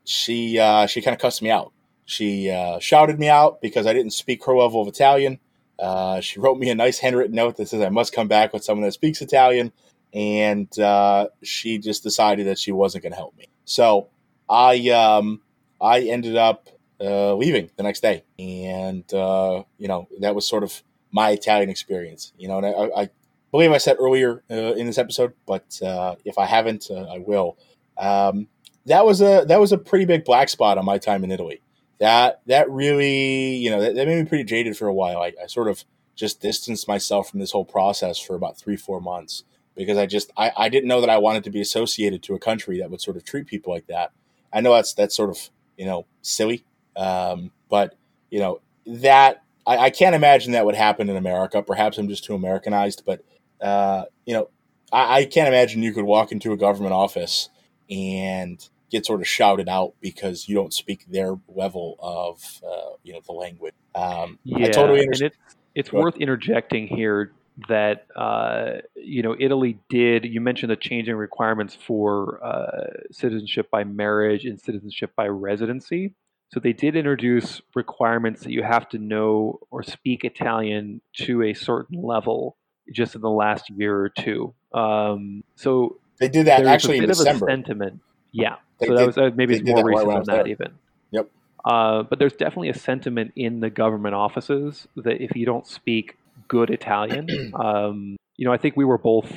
[0.03, 1.71] she uh, she kind of cussed me out.
[2.05, 5.39] She uh, shouted me out because I didn't speak her level of Italian.
[5.79, 8.63] Uh, she wrote me a nice handwritten note that says I must come back with
[8.63, 9.71] someone that speaks Italian,
[10.13, 13.47] and uh, she just decided that she wasn't going to help me.
[13.65, 14.09] So
[14.49, 15.41] I um,
[15.79, 21.31] I ended up leaving the next day, and you know that was sort of my
[21.31, 22.33] Italian experience.
[22.37, 23.09] You know, and I, I
[23.51, 27.19] believe I said earlier uh, in this episode, but uh, if I haven't, uh, I
[27.19, 27.57] will.
[27.97, 28.47] Um,
[28.85, 31.61] that was a that was a pretty big black spot on my time in Italy.
[31.99, 35.21] That that really, you know, that, that made me pretty jaded for a while.
[35.21, 38.99] I, I, sort of just distanced myself from this whole process for about three, four
[38.99, 39.43] months
[39.75, 42.39] because I just I, I didn't know that I wanted to be associated to a
[42.39, 44.11] country that would sort of treat people like that.
[44.51, 46.63] I know that's that's sort of you know silly,
[46.95, 47.95] um, but
[48.29, 51.61] you know that I, I, can't imagine that would happen in America.
[51.61, 53.23] Perhaps I'm just too Americanized, but
[53.61, 54.49] uh, you know,
[54.91, 57.49] I, I, can't imagine you could walk into a government office
[57.89, 63.13] and get sort of shouted out because you don't speak their level of uh, you
[63.13, 63.73] know the language.
[63.95, 65.33] Um, yeah, I totally understand.
[65.33, 67.31] And it's, it's worth interjecting here
[67.67, 70.25] that uh, you know Italy did.
[70.25, 76.13] You mentioned the changing requirements for uh, citizenship by marriage and citizenship by residency.
[76.53, 81.53] So they did introduce requirements that you have to know or speak Italian to a
[81.53, 82.57] certain level
[82.93, 84.53] just in the last year or two.
[84.73, 87.45] Um, so they did that actually a bit in December.
[87.45, 88.01] Of a sentiment,
[88.33, 88.55] yeah.
[88.79, 90.73] They so that was uh, maybe it's more recent than that even.
[91.11, 91.29] Yep.
[91.63, 96.17] Uh, but there's definitely a sentiment in the government offices that if you don't speak
[96.49, 99.31] good Italian, um, you know, I think we were both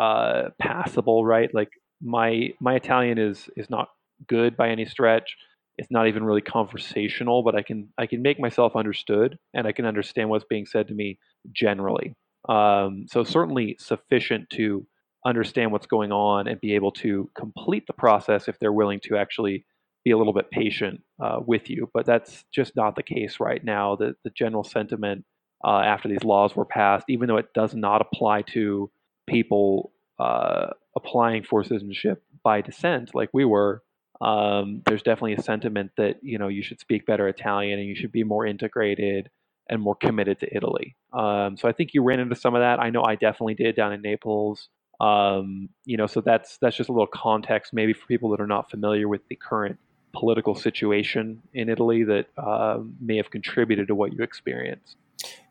[0.00, 1.54] uh, passable, right?
[1.54, 1.70] Like
[2.02, 3.90] my my Italian is is not
[4.26, 5.36] good by any stretch
[5.78, 9.72] it's not even really conversational, but I can I can make myself understood and I
[9.72, 11.18] can understand what's being said to me
[11.52, 12.14] generally.
[12.48, 14.86] Um, so certainly sufficient to
[15.24, 19.16] understand what's going on and be able to complete the process if they're willing to
[19.16, 19.64] actually
[20.04, 21.90] be a little bit patient uh, with you.
[21.92, 23.94] But that's just not the case right now.
[23.96, 25.24] The the general sentiment
[25.64, 28.90] uh, after these laws were passed, even though it does not apply to
[29.28, 33.82] people uh, applying for citizenship by descent like we were,
[34.20, 37.94] um, there's definitely a sentiment that you know you should speak better Italian and you
[37.94, 39.30] should be more integrated
[39.70, 40.96] and more committed to Italy.
[41.12, 42.80] Um, so I think you ran into some of that.
[42.80, 44.68] I know I definitely did down in Naples.
[45.00, 48.46] Um, you know, so that's that's just a little context maybe for people that are
[48.46, 49.78] not familiar with the current
[50.12, 54.96] political situation in Italy that uh, may have contributed to what you experienced.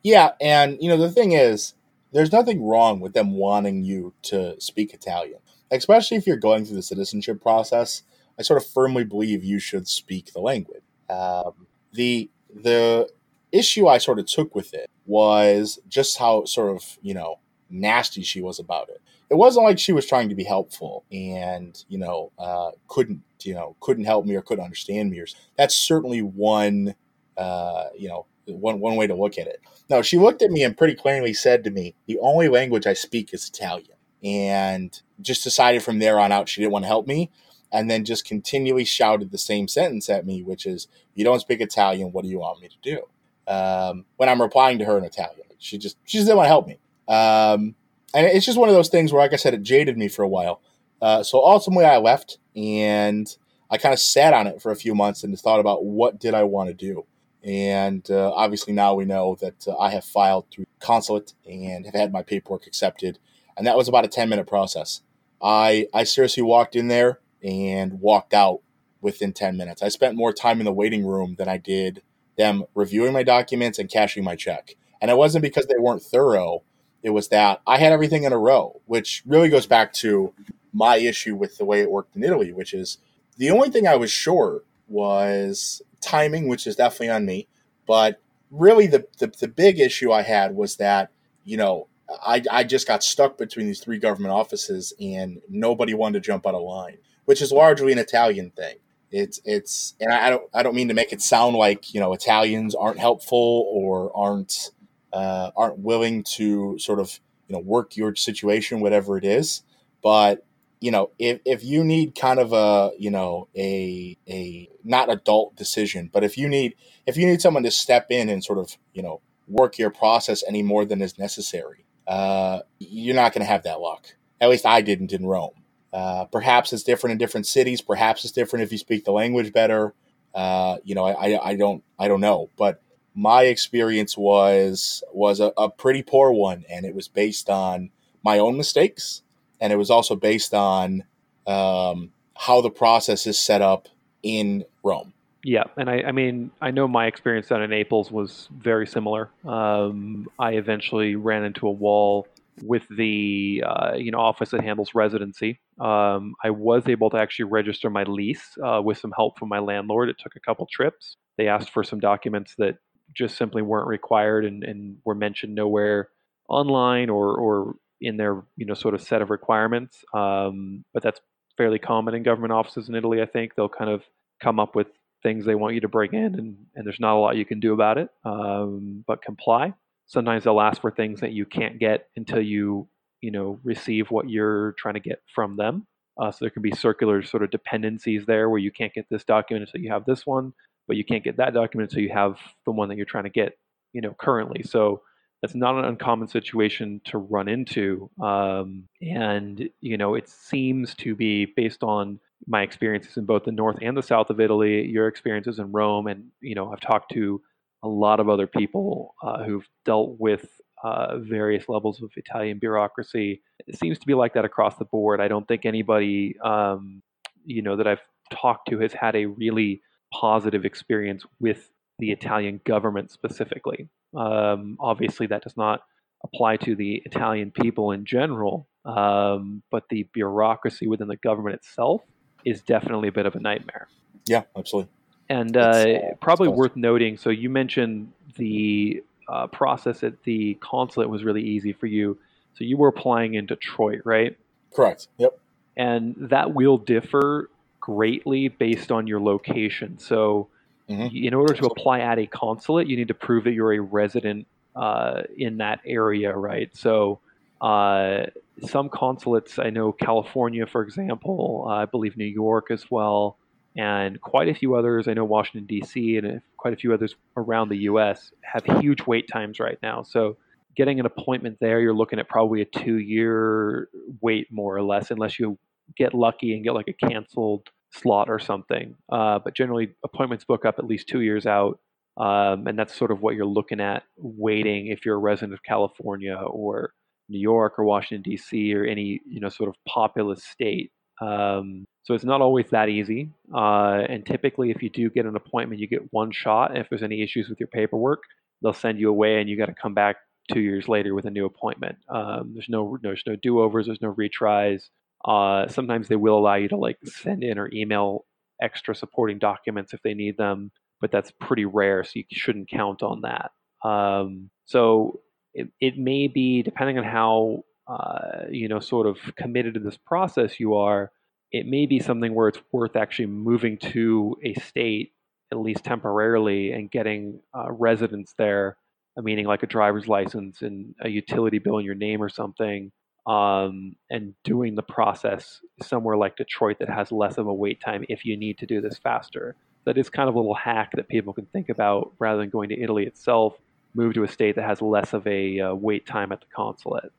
[0.04, 1.76] Yeah, and you know the thing is,
[2.12, 5.40] there's nothing wrong with them wanting you to speak Italian,
[5.72, 8.04] especially if you're going through the citizenship process.
[8.40, 10.84] I sort of firmly believe you should speak the language.
[11.10, 13.10] Um, the the
[13.52, 18.22] issue I sort of took with it was just how sort of you know nasty
[18.22, 19.02] she was about it.
[19.30, 23.54] It wasn't like she was trying to be helpful and you know uh, couldn't you
[23.54, 25.20] know couldn't help me or couldn't understand me.
[25.20, 26.96] Or that's certainly one
[27.38, 29.62] uh, you know one one way to look at it.
[29.90, 32.94] No, she looked at me and pretty plainly said to me, "The only language I
[32.94, 37.08] speak is Italian," and just decided from there on out she didn't want to help
[37.08, 37.32] me
[37.72, 41.62] and then just continually shouted the same sentence at me, which is, "You don't speak
[41.62, 42.12] Italian.
[42.12, 43.04] What do you want me to do?"
[43.48, 46.50] Um, when I'm replying to her in Italian, she just she just didn't want to
[46.50, 46.80] help me.
[47.08, 47.76] Um,
[48.14, 50.24] and it's just one of those things where, like I said, it jaded me for
[50.24, 50.62] a while.
[51.02, 53.28] Uh, so ultimately, I left and
[53.70, 56.34] I kind of sat on it for a few months and thought about what did
[56.34, 57.06] I want to do.
[57.44, 61.96] And uh, obviously, now we know that uh, I have filed through consulate and have
[61.96, 63.20] had my paperwork accepted,
[63.56, 65.02] and that was about a ten minute process.
[65.42, 68.60] I I seriously walked in there and walked out
[69.02, 69.82] within 10 minutes.
[69.82, 72.04] I spent more time in the waiting room than I did
[72.38, 74.76] them reviewing my documents and cashing my check.
[75.02, 76.64] And it wasn't because they weren't thorough,
[77.02, 80.34] it was that I had everything in a row, which really goes back to
[80.74, 82.98] my issue with the way it worked in Italy, which is
[83.38, 87.48] the only thing I was short was timing, which is definitely on me.
[87.86, 88.20] But
[88.52, 91.12] really, the, the, the big issue I had was that,
[91.46, 96.22] you know, I, I just got stuck between these three government offices and nobody wanted
[96.22, 98.78] to jump out of line which is largely an Italian thing.
[99.12, 102.14] It's it's and I don't I don't mean to make it sound like you know
[102.14, 104.72] Italians aren't helpful or aren't
[105.12, 109.64] uh, aren't willing to sort of you know work your situation whatever it is,
[110.02, 110.46] but
[110.80, 115.56] you know if, if you need kind of a you know a a not adult
[115.58, 118.78] decision, but if you need if you need someone to step in and sort of
[118.94, 123.52] you know work your process any more than is necessary, uh, you're not going to
[123.52, 124.16] have that luck.
[124.40, 125.52] At least I didn't in Rome.
[125.98, 127.82] Uh, perhaps it's different in different cities.
[127.82, 129.96] Perhaps it's different if you speak the language better.
[130.36, 132.84] Uh, you know, I, I, don't I don't know, but
[133.16, 137.90] my experience was was a, a, pretty poor one, and it was based on
[138.24, 139.24] my own mistakes,
[139.60, 141.04] and it was also based on
[141.48, 143.88] um, how the process is set up
[144.22, 145.14] in Rome.
[145.44, 149.32] Yeah, and I, I mean, I know my experience down in Naples was very similar.
[149.44, 152.28] Um, I eventually ran into a wall
[152.64, 155.60] with the uh, you know office that handles residency.
[155.80, 159.60] Um, I was able to actually register my lease uh, with some help from my
[159.60, 160.10] landlord.
[160.10, 161.18] It took a couple trips.
[161.38, 162.78] They asked for some documents that
[163.16, 166.10] just simply weren't required and, and were mentioned nowhere
[166.50, 170.04] online or or in their you know sort of set of requirements.
[170.14, 171.22] Um, but that's
[171.58, 173.22] fairly common in government offices in Italy.
[173.22, 174.04] I think they'll kind of
[174.42, 174.88] come up with
[175.24, 177.60] things they want you to bring in, and, and there's not a lot you can
[177.60, 178.10] do about it.
[178.24, 179.74] Um, but comply
[180.08, 182.88] sometimes they'll ask for things that you can't get until you
[183.22, 185.88] you know receive what you're trying to get from them.
[186.20, 189.24] Uh, so there can be circular sort of dependencies there where you can't get this
[189.24, 190.52] document until you have this one
[190.88, 193.30] but you can't get that document until you have the one that you're trying to
[193.30, 193.58] get
[193.94, 194.64] you know currently.
[194.64, 195.02] So
[195.42, 198.10] that's not an uncommon situation to run into.
[198.22, 203.52] Um, and you know it seems to be based on my experiences in both the
[203.52, 207.12] north and the south of italy your experiences in rome and you know i've talked
[207.12, 207.42] to
[207.84, 210.46] a lot of other people uh, who've dealt with
[210.84, 213.42] uh, various levels of Italian bureaucracy.
[213.68, 215.22] It seems to be like that across the board.
[215.22, 217.02] I don't think anybody, um,
[217.46, 218.02] you know, that I've
[218.32, 219.82] talked to has had a really
[220.14, 221.70] positive experience with
[222.00, 223.90] the Italian government specifically.
[224.16, 225.82] Um, obviously, that does not
[226.24, 232.02] apply to the Italian people in general, um, but the bureaucracy within the government itself
[232.46, 233.88] is definitely a bit of a nightmare.
[234.26, 234.92] Yeah, absolutely.
[235.30, 237.18] And uh, probably worth noting.
[237.18, 242.18] So you mentioned the uh, process at the consulate was really easy for you.
[242.54, 244.38] So you were applying in Detroit, right?
[244.74, 245.08] Correct.
[245.18, 245.38] Yep.
[245.76, 247.50] And that will differ
[247.80, 250.00] greatly based on your location.
[250.00, 250.48] So,
[250.90, 251.16] mm-hmm.
[251.16, 254.48] in order to apply at a consulate, you need to prove that you're a resident
[254.76, 256.76] uh, in that area, right?
[256.76, 257.20] So,
[257.62, 258.26] uh,
[258.68, 263.38] some consulates, I know California, for example, uh, I believe New York as well,
[263.78, 265.08] and quite a few others.
[265.08, 268.32] I know Washington, D.C., and quite a few others around the U.S.
[268.44, 270.04] have huge wait times right now.
[270.04, 270.38] So,
[270.76, 273.90] getting an appointment there, you're looking at probably a two year
[274.22, 275.58] wait, more or less, unless you
[275.96, 278.96] get lucky and get like a canceled slot or something.
[279.12, 281.80] Uh, but generally, appointments book up at least two years out.
[282.18, 285.62] Um, and that's sort of what you're looking at waiting if you're a resident of
[285.62, 286.94] California or
[287.30, 288.74] New York or Washington D.C.
[288.74, 290.92] or any you know sort of populous state.
[291.22, 293.32] Um, so it's not always that easy.
[293.54, 296.72] Uh, and typically, if you do get an appointment, you get one shot.
[296.72, 298.24] And If there's any issues with your paperwork,
[298.62, 300.18] they'll send you away, and you got to come back
[300.52, 301.98] two years later with a new appointment.
[302.10, 303.88] Um, there's no there's no do overs.
[303.88, 304.84] There's no retries.
[305.26, 308.26] Uh, sometimes they will allow you to like send in or email
[308.62, 313.04] extra supporting documents if they need them, but that's pretty rare, so you shouldn't count
[313.04, 313.52] on that.
[313.88, 315.20] Um, so
[315.54, 319.98] it, it may be depending on how uh, you know sort of committed to this
[319.98, 321.12] process you are
[321.52, 325.14] it may be something where it's worth actually moving to a state
[325.52, 328.78] at least temporarily and getting uh, residence there
[329.18, 332.92] meaning like a driver's license and a utility bill in your name or something
[333.26, 338.06] um, and doing the process somewhere like detroit that has less of a wait time
[338.10, 341.08] if you need to do this faster that is kind of a little hack that
[341.08, 343.56] people can think about rather than going to italy itself
[343.98, 347.12] move to a state that has less of a uh, wait time at the consulate.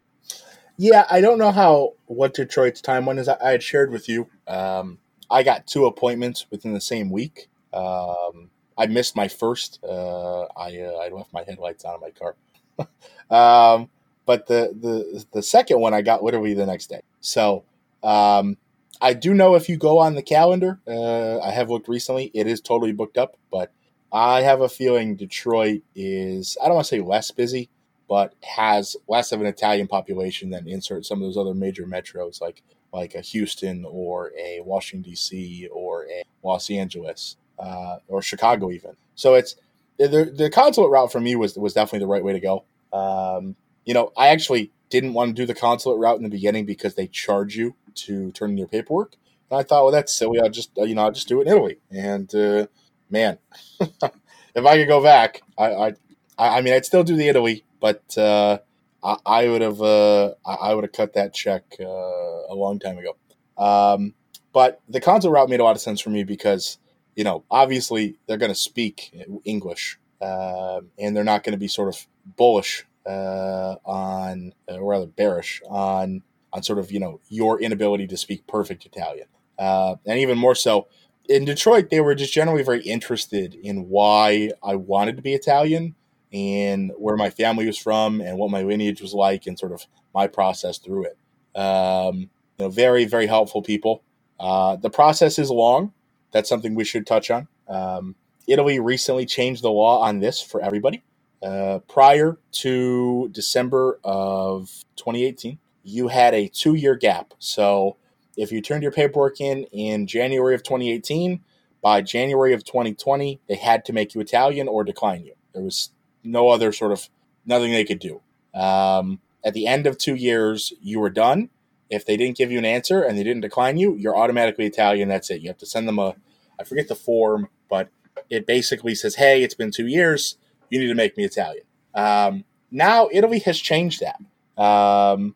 [0.78, 3.28] Yeah, I don't know how what Detroit's time one is.
[3.28, 4.28] I, I had shared with you.
[4.46, 4.98] Um,
[5.30, 7.48] I got two appointments within the same week.
[7.72, 9.80] Um, I missed my first.
[9.84, 12.36] Uh, I uh, I left my headlights on in my car.
[13.76, 13.90] um,
[14.24, 17.00] but the the the second one I got literally the next day.
[17.20, 17.64] So
[18.04, 18.56] um,
[19.00, 22.30] I do know if you go on the calendar, uh, I have looked recently.
[22.34, 23.72] It is totally booked up, but
[24.12, 27.68] I have a feeling Detroit is, I don't want to say less busy,
[28.08, 32.40] but has less of an Italian population than insert some of those other major metros
[32.40, 35.68] like like a Houston or a Washington D.C.
[35.70, 38.92] or a Los Angeles uh, or Chicago even.
[39.14, 39.56] So it's
[39.98, 42.64] the the consulate route for me was was definitely the right way to go.
[42.92, 46.64] Um, you know, I actually didn't want to do the consulate route in the beginning
[46.64, 49.16] because they charge you to turn in your paperwork.
[49.50, 50.40] And I thought, well, that's silly.
[50.40, 52.34] I'll just you know I'll just do it in Italy and.
[52.34, 52.66] Uh,
[53.10, 53.38] man,
[53.80, 55.94] if I could go back, I, I,
[56.38, 58.58] I mean, I'd still do the Italy, but uh,
[59.02, 62.98] I, I, would have, uh, I would have cut that check uh, a long time
[62.98, 63.16] ago.
[63.56, 64.14] Um,
[64.52, 66.78] but the console route made a lot of sense for me because,
[67.16, 69.12] you know, obviously they're going to speak
[69.44, 72.06] English, um, and they're not going to be sort of
[72.36, 76.22] bullish uh, on, or rather bearish on,
[76.52, 79.26] on sort of you know your inability to speak perfect Italian,
[79.58, 80.88] uh, and even more so
[81.28, 85.94] in Detroit, they were just generally very interested in why I wanted to be Italian
[86.32, 89.86] and where my family was from and what my lineage was like and sort of
[90.14, 91.58] my process through it.
[91.58, 94.02] Um, you know, very, very helpful people.
[94.38, 95.92] Uh, the process is long.
[96.32, 97.48] That's something we should touch on.
[97.66, 98.14] Um,
[98.46, 101.02] Italy recently changed the law on this for everybody.
[101.42, 107.34] Uh, prior to December of 2018, you had a two year gap.
[107.38, 107.96] So
[108.36, 111.40] if you turned your paperwork in in January of 2018,
[111.80, 115.34] by January of 2020, they had to make you Italian or decline you.
[115.54, 115.90] There was
[116.28, 117.08] no other sort of
[117.46, 118.20] nothing they could do.
[118.54, 121.50] Um, at the end of two years, you were done.
[121.90, 125.08] If they didn't give you an answer and they didn't decline you, you're automatically Italian.
[125.08, 125.40] That's it.
[125.40, 126.16] You have to send them a,
[126.60, 127.88] I forget the form, but
[128.28, 130.36] it basically says, hey, it's been two years.
[130.68, 131.64] You need to make me Italian.
[131.94, 134.62] Um, now, Italy has changed that.
[134.62, 135.34] Um,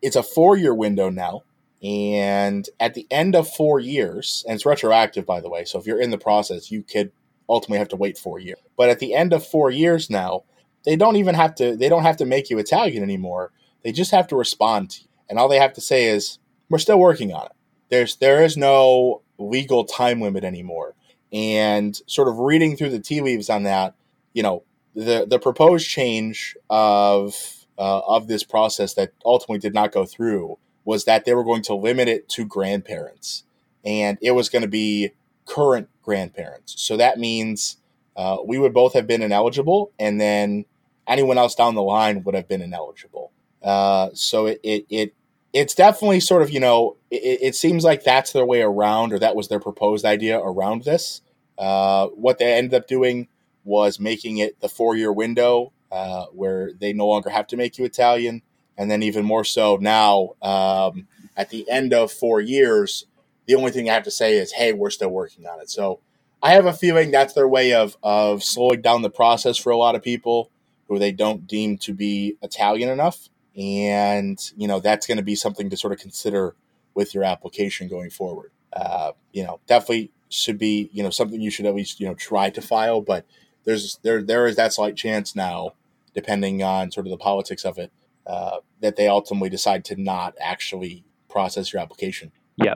[0.00, 1.42] it's a four year window now.
[1.82, 5.86] And at the end of four years, and it's retroactive, by the way, so if
[5.86, 7.10] you're in the process, you could
[7.48, 8.58] ultimately have to wait four years.
[8.76, 10.44] But at the end of four years now,
[10.84, 13.52] they don't even have to they don't have to make you Italian anymore.
[13.82, 15.08] They just have to respond to you.
[15.28, 16.38] And all they have to say is,
[16.68, 17.52] We're still working on it.
[17.90, 20.94] There's there is no legal time limit anymore.
[21.32, 23.94] And sort of reading through the tea leaves on that,
[24.32, 24.62] you know,
[24.94, 27.34] the the proposed change of
[27.78, 31.62] uh, of this process that ultimately did not go through was that they were going
[31.62, 33.44] to limit it to grandparents
[33.84, 35.12] and it was going to be
[35.46, 36.74] current grandparents.
[36.78, 37.76] So that means
[38.16, 40.64] uh, we would both have been ineligible, and then
[41.06, 43.32] anyone else down the line would have been ineligible.
[43.62, 45.14] Uh, so it, it, it
[45.52, 49.18] it's definitely sort of you know it, it, seems like that's their way around, or
[49.18, 51.22] that was their proposed idea around this.
[51.56, 53.28] Uh, what they ended up doing
[53.64, 57.78] was making it the four year window uh, where they no longer have to make
[57.78, 58.42] you Italian
[58.76, 63.06] and then even more so now um, at the end of four years
[63.46, 65.70] the only thing I have to say is, hey, we're still working on it.
[65.70, 66.00] So
[66.42, 69.76] I have a feeling that's their way of of slowing down the process for a
[69.78, 70.50] lot of people
[70.88, 75.34] who they don't deem to be Italian enough, and you know that's going to be
[75.34, 76.54] something to sort of consider
[76.94, 78.50] with your application going forward.
[78.74, 82.14] Uh, you know, definitely should be you know something you should at least you know
[82.14, 83.24] try to file, but
[83.64, 85.72] there's there there is that slight chance now,
[86.12, 87.90] depending on sort of the politics of it,
[88.26, 92.32] uh, that they ultimately decide to not actually process your application.
[92.56, 92.74] Yeah,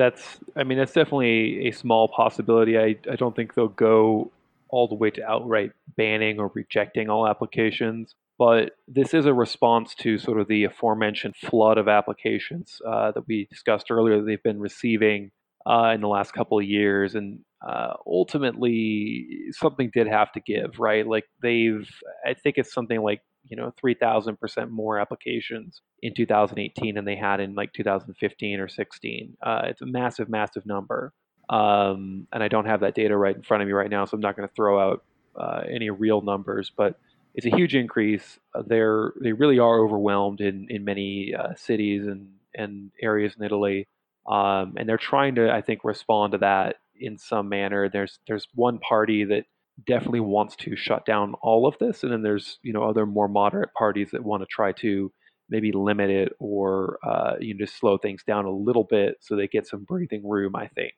[0.00, 2.78] that's I mean that's definitely a small possibility.
[2.78, 4.32] I I don't think they'll go
[4.70, 8.14] all the way to outright banning or rejecting all applications.
[8.38, 13.28] But this is a response to sort of the aforementioned flood of applications uh, that
[13.28, 15.30] we discussed earlier that they've been receiving
[15.66, 17.14] uh, in the last couple of years.
[17.14, 21.06] And uh, ultimately, something did have to give, right?
[21.06, 21.86] Like they've,
[22.26, 27.40] I think it's something like, you know, 3,000% more applications in 2018 than they had
[27.40, 29.36] in like 2015 or 16.
[29.42, 31.12] Uh, it's a massive, massive number.
[31.48, 34.14] Um, and I don't have that data right in front of me right now, so
[34.14, 35.04] I'm not going to throw out
[35.36, 36.98] uh, any real numbers, but
[37.34, 38.38] it's a huge increase.
[38.54, 43.44] Uh, they're they really are overwhelmed in in many uh, cities and and areas in
[43.44, 43.86] Italy,
[44.28, 47.88] um, and they're trying to I think respond to that in some manner.
[47.88, 49.44] There's there's one party that
[49.86, 53.28] definitely wants to shut down all of this, and then there's you know other more
[53.28, 55.12] moderate parties that want to try to
[55.48, 59.36] maybe limit it or uh, you know just slow things down a little bit so
[59.36, 60.56] they get some breathing room.
[60.56, 60.94] I think.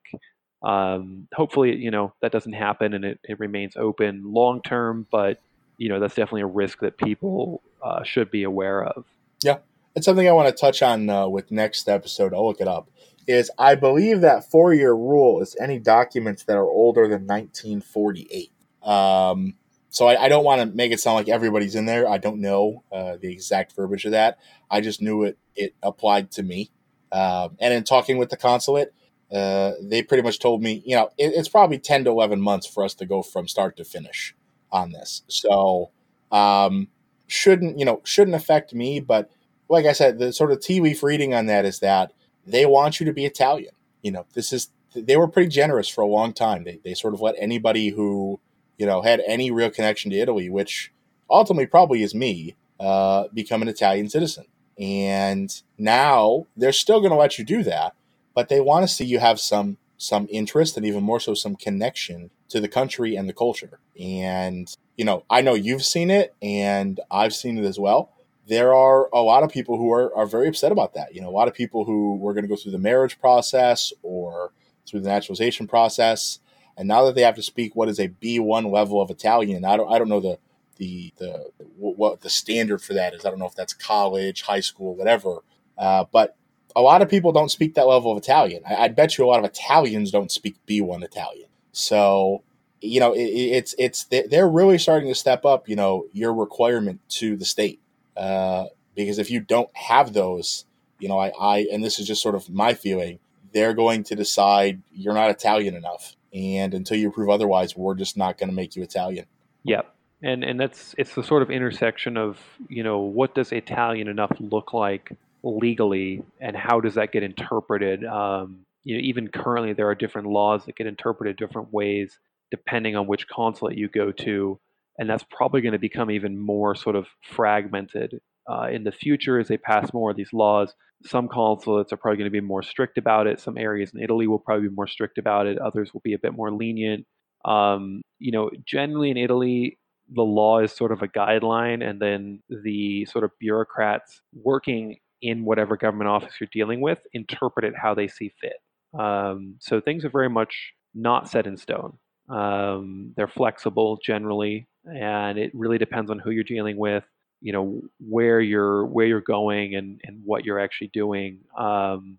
[0.62, 5.40] Um, hopefully, you know that doesn't happen and it, it remains open long term, but
[5.76, 9.04] you know that's definitely a risk that people uh, should be aware of.
[9.42, 9.58] Yeah,
[9.96, 12.32] it's something I want to touch on uh, with next episode.
[12.32, 12.88] I'll look it up.
[13.26, 18.50] Is I believe that four year rule is any documents that are older than 1948.
[18.84, 19.54] Um,
[19.90, 22.08] so I, I don't want to make it sound like everybody's in there.
[22.08, 24.38] I don't know uh, the exact verbiage of that.
[24.70, 26.70] I just knew it it applied to me.
[27.12, 28.94] Um, and in talking with the consulate,
[29.30, 32.66] uh, they pretty much told me, you know, it, it's probably 10 to 11 months
[32.66, 34.34] for us to go from start to finish
[34.70, 35.22] on this.
[35.28, 35.90] So,
[36.30, 36.88] um,
[37.26, 39.00] shouldn't, you know, shouldn't affect me.
[39.00, 39.30] But
[39.68, 42.12] like I said, the sort of tea leaf reading on that is that
[42.46, 43.74] they want you to be Italian.
[44.02, 46.64] You know, this is, they were pretty generous for a long time.
[46.64, 48.40] They, they sort of let anybody who,
[48.78, 50.92] you know, had any real connection to Italy, which
[51.30, 54.46] ultimately probably is me, uh, become an Italian citizen.
[54.78, 57.94] And now they're still going to let you do that
[58.34, 61.54] but they want to see you have some some interest and even more so some
[61.54, 63.78] connection to the country and the culture.
[64.00, 68.10] And you know, I know you've seen it and I've seen it as well.
[68.46, 71.14] There are a lot of people who are, are very upset about that.
[71.14, 73.92] You know, a lot of people who were going to go through the marriage process
[74.02, 74.52] or
[74.86, 76.40] through the naturalization process.
[76.76, 79.76] And now that they have to speak what is a B1 level of Italian, I
[79.76, 80.38] don't, I don't know the,
[80.76, 83.24] the, the, what the standard for that is.
[83.24, 85.38] I don't know if that's college, high school, whatever.
[85.76, 86.36] Uh, but
[86.74, 88.62] a lot of people don't speak that level of Italian.
[88.68, 91.48] I, I bet you a lot of Italians don't speak B1 Italian.
[91.72, 92.42] So,
[92.80, 95.68] you know, it, it's it's they're really starting to step up.
[95.68, 97.80] You know, your requirement to the state
[98.16, 100.64] uh, because if you don't have those,
[100.98, 103.18] you know, I, I and this is just sort of my feeling.
[103.52, 108.16] They're going to decide you're not Italian enough, and until you prove otherwise, we're just
[108.16, 109.26] not going to make you Italian.
[109.64, 114.06] Yep and and that's it's the sort of intersection of you know what does Italian
[114.06, 115.10] enough look like
[115.42, 118.04] legally, and how does that get interpreted?
[118.04, 122.18] Um, you know, even currently, there are different laws that get interpreted different ways
[122.50, 124.60] depending on which consulate you go to,
[124.98, 128.20] and that's probably going to become even more sort of fragmented
[128.50, 130.74] uh, in the future as they pass more of these laws.
[131.04, 133.40] Some consulates are probably going to be more strict about it.
[133.40, 135.58] Some areas in Italy will probably be more strict about it.
[135.58, 137.06] Others will be a bit more lenient.
[137.44, 139.78] Um, you know, generally in Italy,
[140.14, 145.44] the law is sort of a guideline, and then the sort of bureaucrats working in
[145.44, 148.56] whatever government office you're dealing with interpret it how they see fit.
[148.98, 151.98] Um, so things are very much not set in stone.
[152.28, 157.04] Um, they're flexible generally, and it really depends on who you're dealing with.
[157.42, 161.40] You know where you're where you're going and and what you're actually doing.
[161.58, 162.18] Um,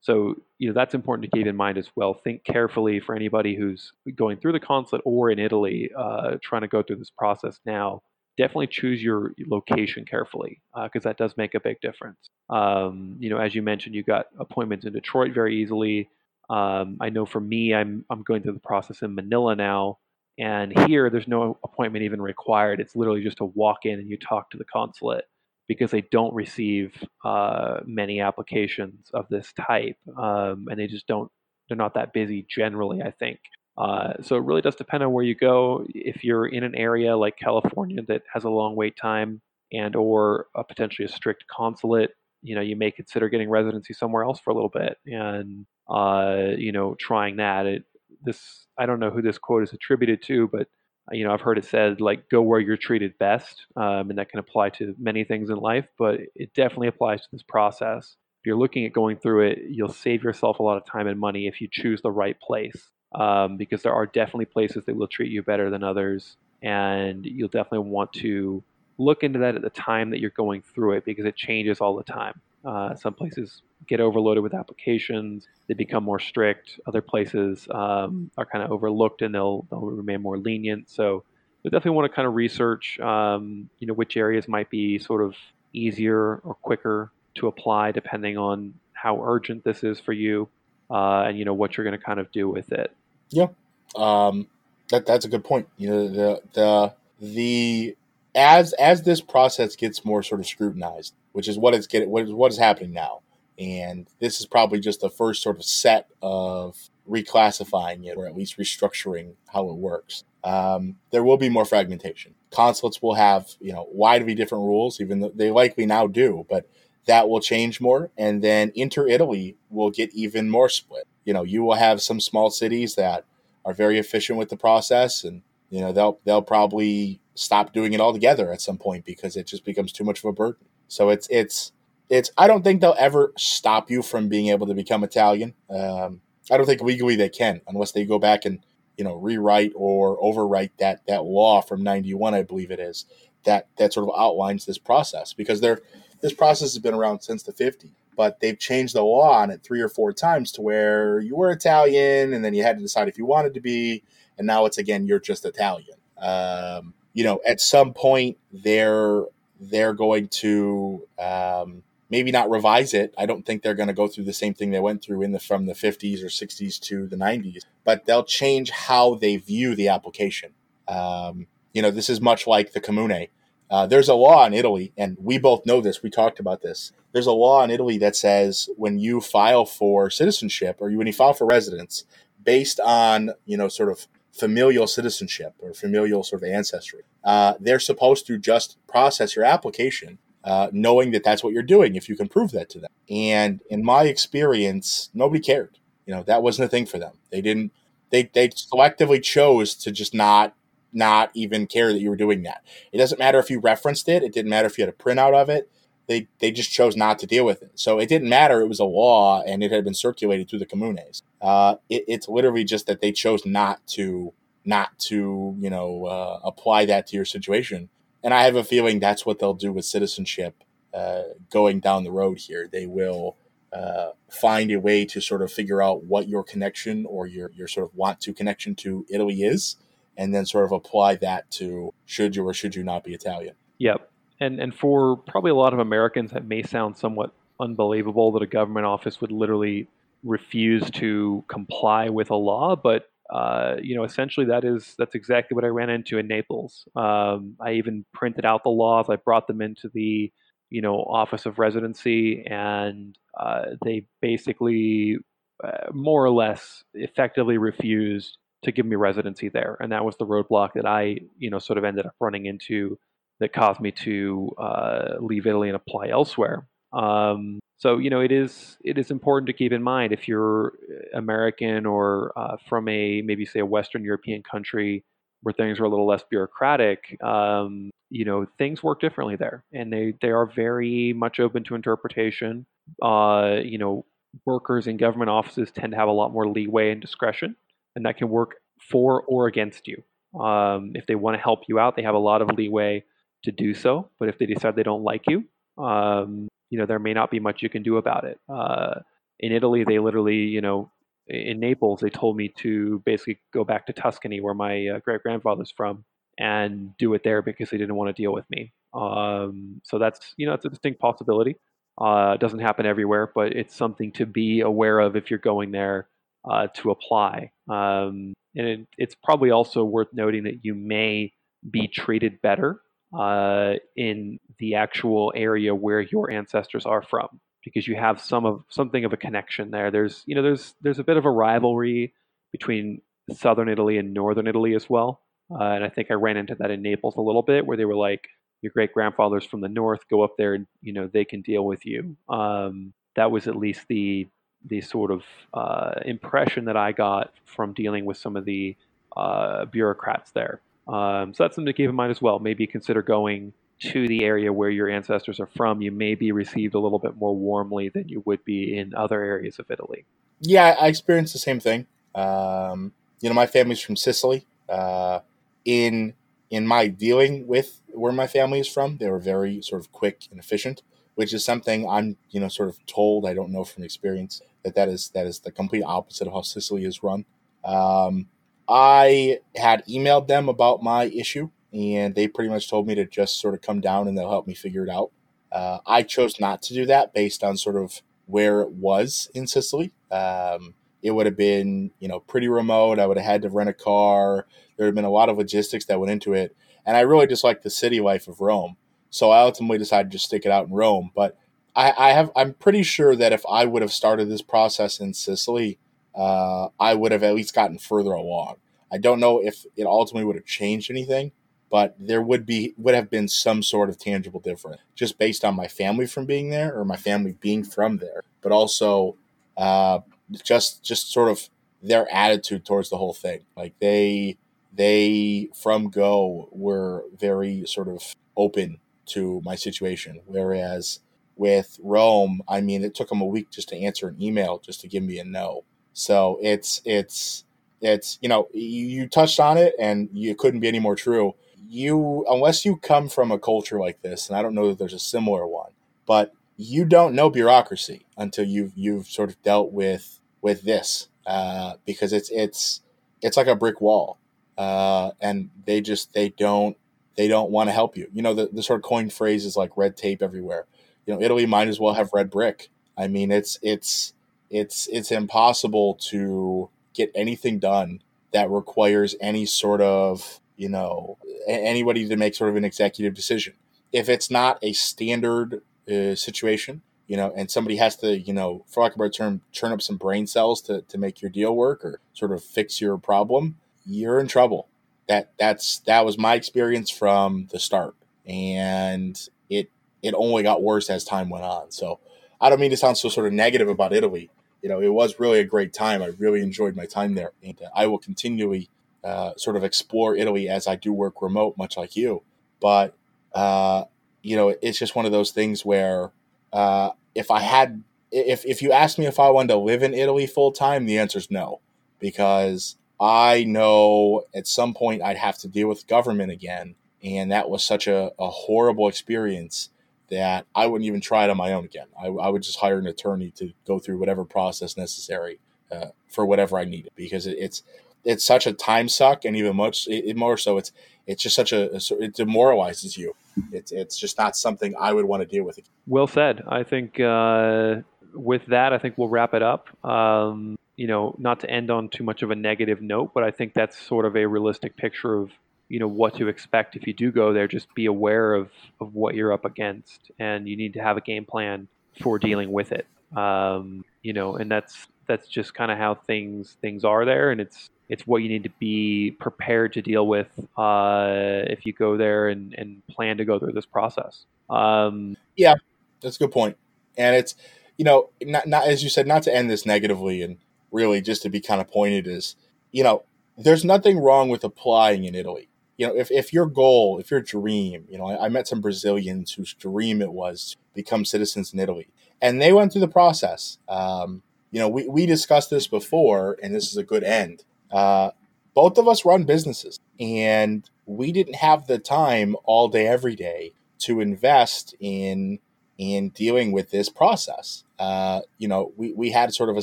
[0.00, 2.14] so you know that's important to keep in mind as well.
[2.14, 6.68] Think carefully for anybody who's going through the consulate or in Italy, uh, trying to
[6.68, 8.02] go through this process now
[8.36, 12.30] definitely choose your location carefully because uh, that does make a big difference.
[12.50, 16.08] Um, you know, as you mentioned, you got appointments in Detroit very easily.
[16.48, 19.98] Um, I know for me, I'm I'm going through the process in Manila now,
[20.38, 22.80] and here there's no appointment even required.
[22.80, 25.24] It's literally just to walk in and you talk to the consulate
[25.68, 26.92] because they don't receive
[27.24, 31.30] uh, many applications of this type, um, and they just don't.
[31.68, 33.02] They're not that busy generally.
[33.02, 33.40] I think.
[33.78, 35.84] Uh, so it really does depend on where you go.
[35.88, 40.46] If you're in an area like California that has a long wait time and or
[40.54, 42.10] a potentially a strict consulate,
[42.42, 44.96] you know, you may consider getting residency somewhere else for a little bit.
[45.06, 47.66] And uh, you know, trying that.
[47.66, 47.84] It,
[48.26, 50.68] this I don't know who this quote is attributed to, but
[51.12, 54.28] you know I've heard it said like go where you're treated best, um, and that
[54.28, 58.16] can apply to many things in life, but it definitely applies to this process.
[58.40, 61.18] If you're looking at going through it, you'll save yourself a lot of time and
[61.18, 65.08] money if you choose the right place, um, because there are definitely places that will
[65.08, 68.62] treat you better than others, and you'll definitely want to
[68.98, 71.96] look into that at the time that you're going through it because it changes all
[71.96, 72.40] the time.
[72.66, 76.80] Uh, some places get overloaded with applications; they become more strict.
[76.86, 80.90] Other places um, are kind of overlooked and they'll they'll remain more lenient.
[80.90, 81.24] So
[81.62, 85.22] you definitely want to kind of research, um, you know, which areas might be sort
[85.22, 85.34] of
[85.72, 90.48] easier or quicker to apply depending on how urgent this is for you,
[90.90, 92.94] uh, and you know what you're going to kind of do with it.
[93.30, 93.48] Yeah,
[93.96, 94.46] um,
[94.90, 95.68] that that's a good point.
[95.76, 97.96] You know, the the the
[98.36, 102.24] as as this process gets more sort of scrutinized, which is what it's getting, what
[102.24, 103.22] is what is happening now,
[103.58, 106.76] and this is probably just the first sort of set of
[107.08, 110.24] reclassifying it or at least restructuring how it works.
[110.44, 112.34] Um, there will be more fragmentation.
[112.50, 116.68] Consulates will have you know widely different rules, even though they likely now do, but
[117.06, 118.10] that will change more.
[118.18, 121.06] And then inter Italy will get even more split.
[121.24, 123.24] You know, you will have some small cities that
[123.64, 128.00] are very efficient with the process, and you know they'll they'll probably stop doing it
[128.00, 130.66] altogether at some point because it just becomes too much of a burden.
[130.88, 131.72] So it's it's
[132.08, 132.30] it's.
[132.38, 135.54] I don't think they'll ever stop you from being able to become Italian.
[135.68, 138.60] Um, I don't think legally they can unless they go back and
[138.96, 143.04] you know rewrite or overwrite that that law from 91 i believe it is
[143.44, 145.80] that that sort of outlines this process because they're
[146.22, 149.62] this process has been around since the 50s but they've changed the law on it
[149.62, 153.08] three or four times to where you were italian and then you had to decide
[153.08, 154.02] if you wanted to be
[154.38, 159.24] and now it's again you're just italian um, you know at some point they're
[159.60, 163.14] they're going to um, maybe not revise it.
[163.18, 165.32] I don't think they're going to go through the same thing they went through in
[165.32, 169.74] the from the 50s or 60s to the 90s, but they'll change how they view
[169.74, 170.52] the application.
[170.88, 173.28] Um, you know, this is much like the comune.
[173.68, 176.02] Uh, there's a law in Italy, and we both know this.
[176.02, 176.92] We talked about this.
[177.12, 181.12] There's a law in Italy that says when you file for citizenship or when you
[181.12, 182.04] file for residence,
[182.42, 184.06] based on you know sort of
[184.38, 190.18] familial citizenship or familial sort of ancestry, uh, they're supposed to just process your application
[190.46, 192.90] uh, knowing that that's what you're doing if you can prove that to them.
[193.10, 195.78] And in my experience, nobody cared.
[196.06, 197.14] You know, that wasn't a thing for them.
[197.30, 197.72] They didn't.
[198.10, 200.54] They they selectively chose to just not
[200.92, 202.62] not even care that you were doing that.
[202.92, 204.22] It doesn't matter if you referenced it.
[204.22, 205.68] It didn't matter if you had a printout of it.
[206.08, 207.72] They they just chose not to deal with it.
[207.74, 208.60] So it didn't matter.
[208.60, 211.22] It was a law and it had been circulated through the comunes.
[211.42, 214.32] Uh, it, it's literally just that they chose not to
[214.64, 217.88] not to you know uh, apply that to your situation
[218.26, 222.10] and I have a feeling that's what they'll do with citizenship uh, going down the
[222.10, 222.68] road here.
[222.70, 223.36] They will
[223.72, 227.68] uh, find a way to sort of figure out what your connection or your your
[227.68, 229.76] sort of want to connection to Italy is,
[230.16, 233.54] and then sort of apply that to should you or should you not be Italian.
[233.78, 238.42] Yep, and and for probably a lot of Americans, that may sound somewhat unbelievable that
[238.42, 239.88] a government office would literally
[240.22, 245.54] refuse to comply with a law, but uh, you know, essentially that is that's exactly
[245.54, 246.86] what I ran into in Naples.
[246.94, 249.06] Um, I even printed out the laws.
[249.08, 250.32] I brought them into the
[250.70, 255.16] you know office of residency, and uh, they basically
[255.62, 260.26] uh, more or less effectively refused to give me residency there, and that was the
[260.26, 262.96] roadblock that I you know sort of ended up running into
[263.40, 266.66] that caused me to uh, leave Italy and apply elsewhere.
[266.92, 270.72] Um, so you know it is it is important to keep in mind if you're
[271.14, 275.04] American or uh, from a maybe say a Western European country
[275.42, 277.22] where things are a little less bureaucratic.
[277.22, 281.74] Um, you know things work differently there, and they they are very much open to
[281.74, 282.66] interpretation.
[283.02, 284.06] Uh, you know
[284.44, 287.56] workers in government offices tend to have a lot more leeway and discretion,
[287.94, 290.02] and that can work for or against you.
[290.40, 293.04] Um, if they want to help you out, they have a lot of leeway
[293.46, 294.10] to do so.
[294.20, 295.44] But if they decide they don't like you,
[295.82, 298.38] um, you know, there may not be much you can do about it.
[298.48, 299.00] Uh,
[299.40, 300.90] in Italy, they literally, you know,
[301.26, 305.22] in Naples, they told me to basically go back to Tuscany, where my uh, great
[305.22, 306.04] grandfather's from,
[306.38, 308.72] and do it there because they didn't want to deal with me.
[308.94, 311.56] Um, so that's, you know, it's a distinct possibility.
[312.00, 315.72] Uh, it doesn't happen everywhere, but it's something to be aware of if you're going
[315.72, 316.08] there
[316.50, 317.50] uh, to apply.
[317.68, 321.32] Um, and it, it's probably also worth noting that you may
[321.68, 322.80] be treated better
[323.16, 328.62] uh, in the actual area where your ancestors are from because you have some of
[328.68, 329.90] something of a connection there.
[329.90, 332.12] There's you know there's there's a bit of a rivalry
[332.52, 333.00] between
[333.32, 336.70] southern Italy and northern Italy as well, uh, and I think I ran into that
[336.70, 338.28] in Naples a little bit where they were like
[338.62, 341.64] your great grandfathers from the north go up there and you know they can deal
[341.64, 342.16] with you.
[342.28, 344.28] Um, that was at least the
[344.64, 345.22] the sort of
[345.54, 348.76] uh, impression that I got from dealing with some of the
[349.16, 350.60] uh, bureaucrats there.
[350.88, 352.38] Um, so that's something to keep in mind as well.
[352.38, 355.82] Maybe consider going to the area where your ancestors are from.
[355.82, 359.22] You may be received a little bit more warmly than you would be in other
[359.22, 360.04] areas of Italy.
[360.40, 361.86] Yeah, I experienced the same thing.
[362.14, 364.46] Um, you know, my family's from Sicily.
[364.68, 365.20] Uh,
[365.64, 366.14] in
[366.50, 370.28] in my dealing with where my family is from, they were very sort of quick
[370.30, 370.82] and efficient,
[371.14, 373.26] which is something I'm you know sort of told.
[373.26, 376.42] I don't know from experience that that is that is the complete opposite of how
[376.42, 377.24] Sicily is run.
[377.64, 378.28] Um,
[378.68, 383.40] I had emailed them about my issue, and they pretty much told me to just
[383.40, 385.10] sort of come down and they'll help me figure it out.
[385.52, 389.46] Uh, I chose not to do that based on sort of where it was in
[389.46, 389.92] Sicily.
[390.10, 392.98] Um, it would have been, you know, pretty remote.
[392.98, 394.46] I would have had to rent a car.
[394.76, 396.56] There would have been a lot of logistics that went into it.
[396.84, 398.76] And I really just like the city life of Rome.
[399.10, 401.10] So I ultimately decided to stick it out in Rome.
[401.14, 401.38] But
[401.74, 405.14] I, I have I'm pretty sure that if I would have started this process in
[405.14, 405.78] Sicily,
[406.16, 408.56] uh, I would have at least gotten further along.
[408.90, 411.32] I don't know if it ultimately would have changed anything,
[411.70, 415.54] but there would be would have been some sort of tangible difference just based on
[415.56, 419.16] my family from being there or my family being from there, but also
[419.56, 420.00] uh,
[420.44, 421.48] just just sort of
[421.82, 423.40] their attitude towards the whole thing.
[423.56, 424.38] Like they
[424.72, 431.00] they from go were very sort of open to my situation, whereas
[431.36, 434.80] with Rome, I mean, it took them a week just to answer an email just
[434.80, 435.64] to give me a no.
[435.98, 437.44] So it's it's
[437.80, 441.34] it's you know you, you touched on it and you couldn't be any more true.
[441.70, 444.92] You unless you come from a culture like this, and I don't know that there's
[444.92, 445.70] a similar one,
[446.04, 451.76] but you don't know bureaucracy until you've you've sort of dealt with with this uh,
[451.86, 452.82] because it's it's
[453.22, 454.18] it's like a brick wall,
[454.58, 456.76] uh, and they just they don't
[457.16, 458.08] they don't want to help you.
[458.12, 460.66] You know the, the sort of coined phrase is like red tape everywhere.
[461.06, 462.68] You know Italy might as well have red brick.
[462.98, 464.12] I mean it's it's
[464.50, 472.08] it's it's impossible to get anything done that requires any sort of you know anybody
[472.08, 473.54] to make sort of an executive decision.
[473.92, 478.64] If it's not a standard uh, situation, you know, and somebody has to, you know,
[478.66, 481.30] for lack of a better term, turn up some brain cells to, to make your
[481.30, 484.68] deal work or sort of fix your problem, you're in trouble.
[485.08, 487.94] That that's that was my experience from the start,
[488.26, 489.16] and
[489.48, 489.70] it
[490.02, 491.70] it only got worse as time went on.
[491.70, 492.00] So
[492.40, 494.30] I don't mean to sound so sort of negative about Italy.
[494.62, 496.02] You know, it was really a great time.
[496.02, 498.68] I really enjoyed my time there, and I will continually
[499.04, 502.22] uh, sort of explore Italy as I do work remote, much like you.
[502.60, 502.94] But
[503.32, 503.84] uh,
[504.22, 506.10] you know, it's just one of those things where
[506.52, 509.94] uh, if I had, if if you asked me if I wanted to live in
[509.94, 511.60] Italy full time, the answer is no,
[512.00, 517.48] because I know at some point I'd have to deal with government again, and that
[517.48, 519.68] was such a, a horrible experience
[520.10, 521.86] that I wouldn't even try it on my own again.
[522.00, 525.38] I, I would just hire an attorney to go through whatever process necessary
[525.70, 527.62] uh, for whatever I needed because it, it's
[528.04, 530.72] it's such a time suck, and even much it, more so, it's
[531.06, 533.14] it's just such a it demoralizes you.
[533.52, 535.58] It's it's just not something I would want to deal with.
[535.86, 536.42] Well said.
[536.48, 537.76] I think uh,
[538.14, 539.68] with that, I think we'll wrap it up.
[539.84, 543.30] Um, you know, not to end on too much of a negative note, but I
[543.30, 545.30] think that's sort of a realistic picture of
[545.68, 547.48] you know what to expect if you do go there.
[547.48, 548.50] Just be aware of
[548.80, 551.68] of what you're up against, and you need to have a game plan
[552.02, 552.86] for dealing with it.
[553.16, 557.40] Um, you know, and that's that's just kind of how things things are there, and
[557.40, 561.96] it's it's what you need to be prepared to deal with uh, if you go
[561.96, 564.24] there and, and plan to go through this process.
[564.50, 565.54] Um, yeah,
[566.00, 566.56] that's a good point.
[566.96, 567.34] And it's,
[567.78, 570.38] you know, not, not as you said, not to end this negatively and
[570.72, 572.34] really just to be kind of pointed is,
[572.72, 573.04] you know,
[573.38, 575.48] there's nothing wrong with applying in Italy.
[575.76, 578.60] You know, if, if your goal, if your dream, you know, I, I met some
[578.60, 581.88] Brazilians whose dream it was to become citizens in Italy,
[582.20, 583.58] and they went through the process.
[583.68, 588.10] Um, you know, we, we discussed this before, and this is a good end uh,
[588.54, 593.52] both of us run businesses, and we didn't have the time all day, every day
[593.80, 595.38] to invest in
[595.78, 597.62] in dealing with this process.
[597.78, 599.62] Uh, you know, we, we had sort of a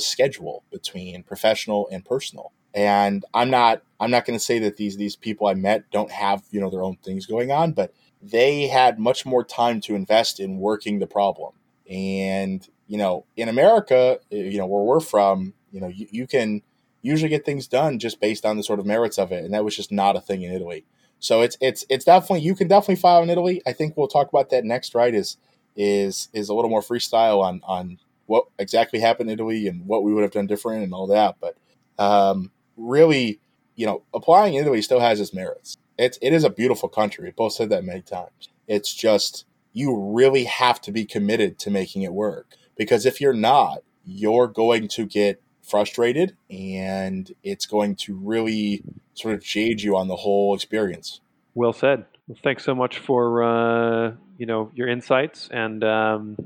[0.00, 2.52] schedule between professional and personal.
[2.74, 6.10] And I'm not I'm not going to say that these these people I met don't
[6.10, 9.94] have you know their own things going on, but they had much more time to
[9.94, 11.52] invest in working the problem.
[11.88, 16.62] And you know, in America, you know where we're from, you know, you, you can
[17.02, 19.64] usually get things done just based on the sort of merits of it, and that
[19.64, 20.84] was just not a thing in Italy.
[21.20, 23.62] So it's it's it's definitely you can definitely file in Italy.
[23.66, 24.94] I think we'll talk about that next.
[24.94, 25.14] Right?
[25.14, 25.36] Is
[25.76, 30.02] is is a little more freestyle on on what exactly happened in Italy and what
[30.02, 31.36] we would have done different and all that.
[31.40, 31.56] But
[31.98, 33.40] um, really,
[33.74, 35.76] you know, applying in Italy still has its merits.
[35.98, 37.24] It's it is a beautiful country.
[37.24, 38.48] We both said that many times.
[38.66, 43.32] It's just you really have to be committed to making it work because if you're
[43.32, 48.82] not, you're going to get frustrated and it's going to really
[49.14, 51.20] sort of jade you on the whole experience.
[51.54, 52.06] Well said.
[52.26, 56.36] Well, thanks so much for uh, you know your insights, and um,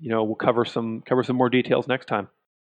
[0.00, 2.28] you know we'll cover some cover some more details next time.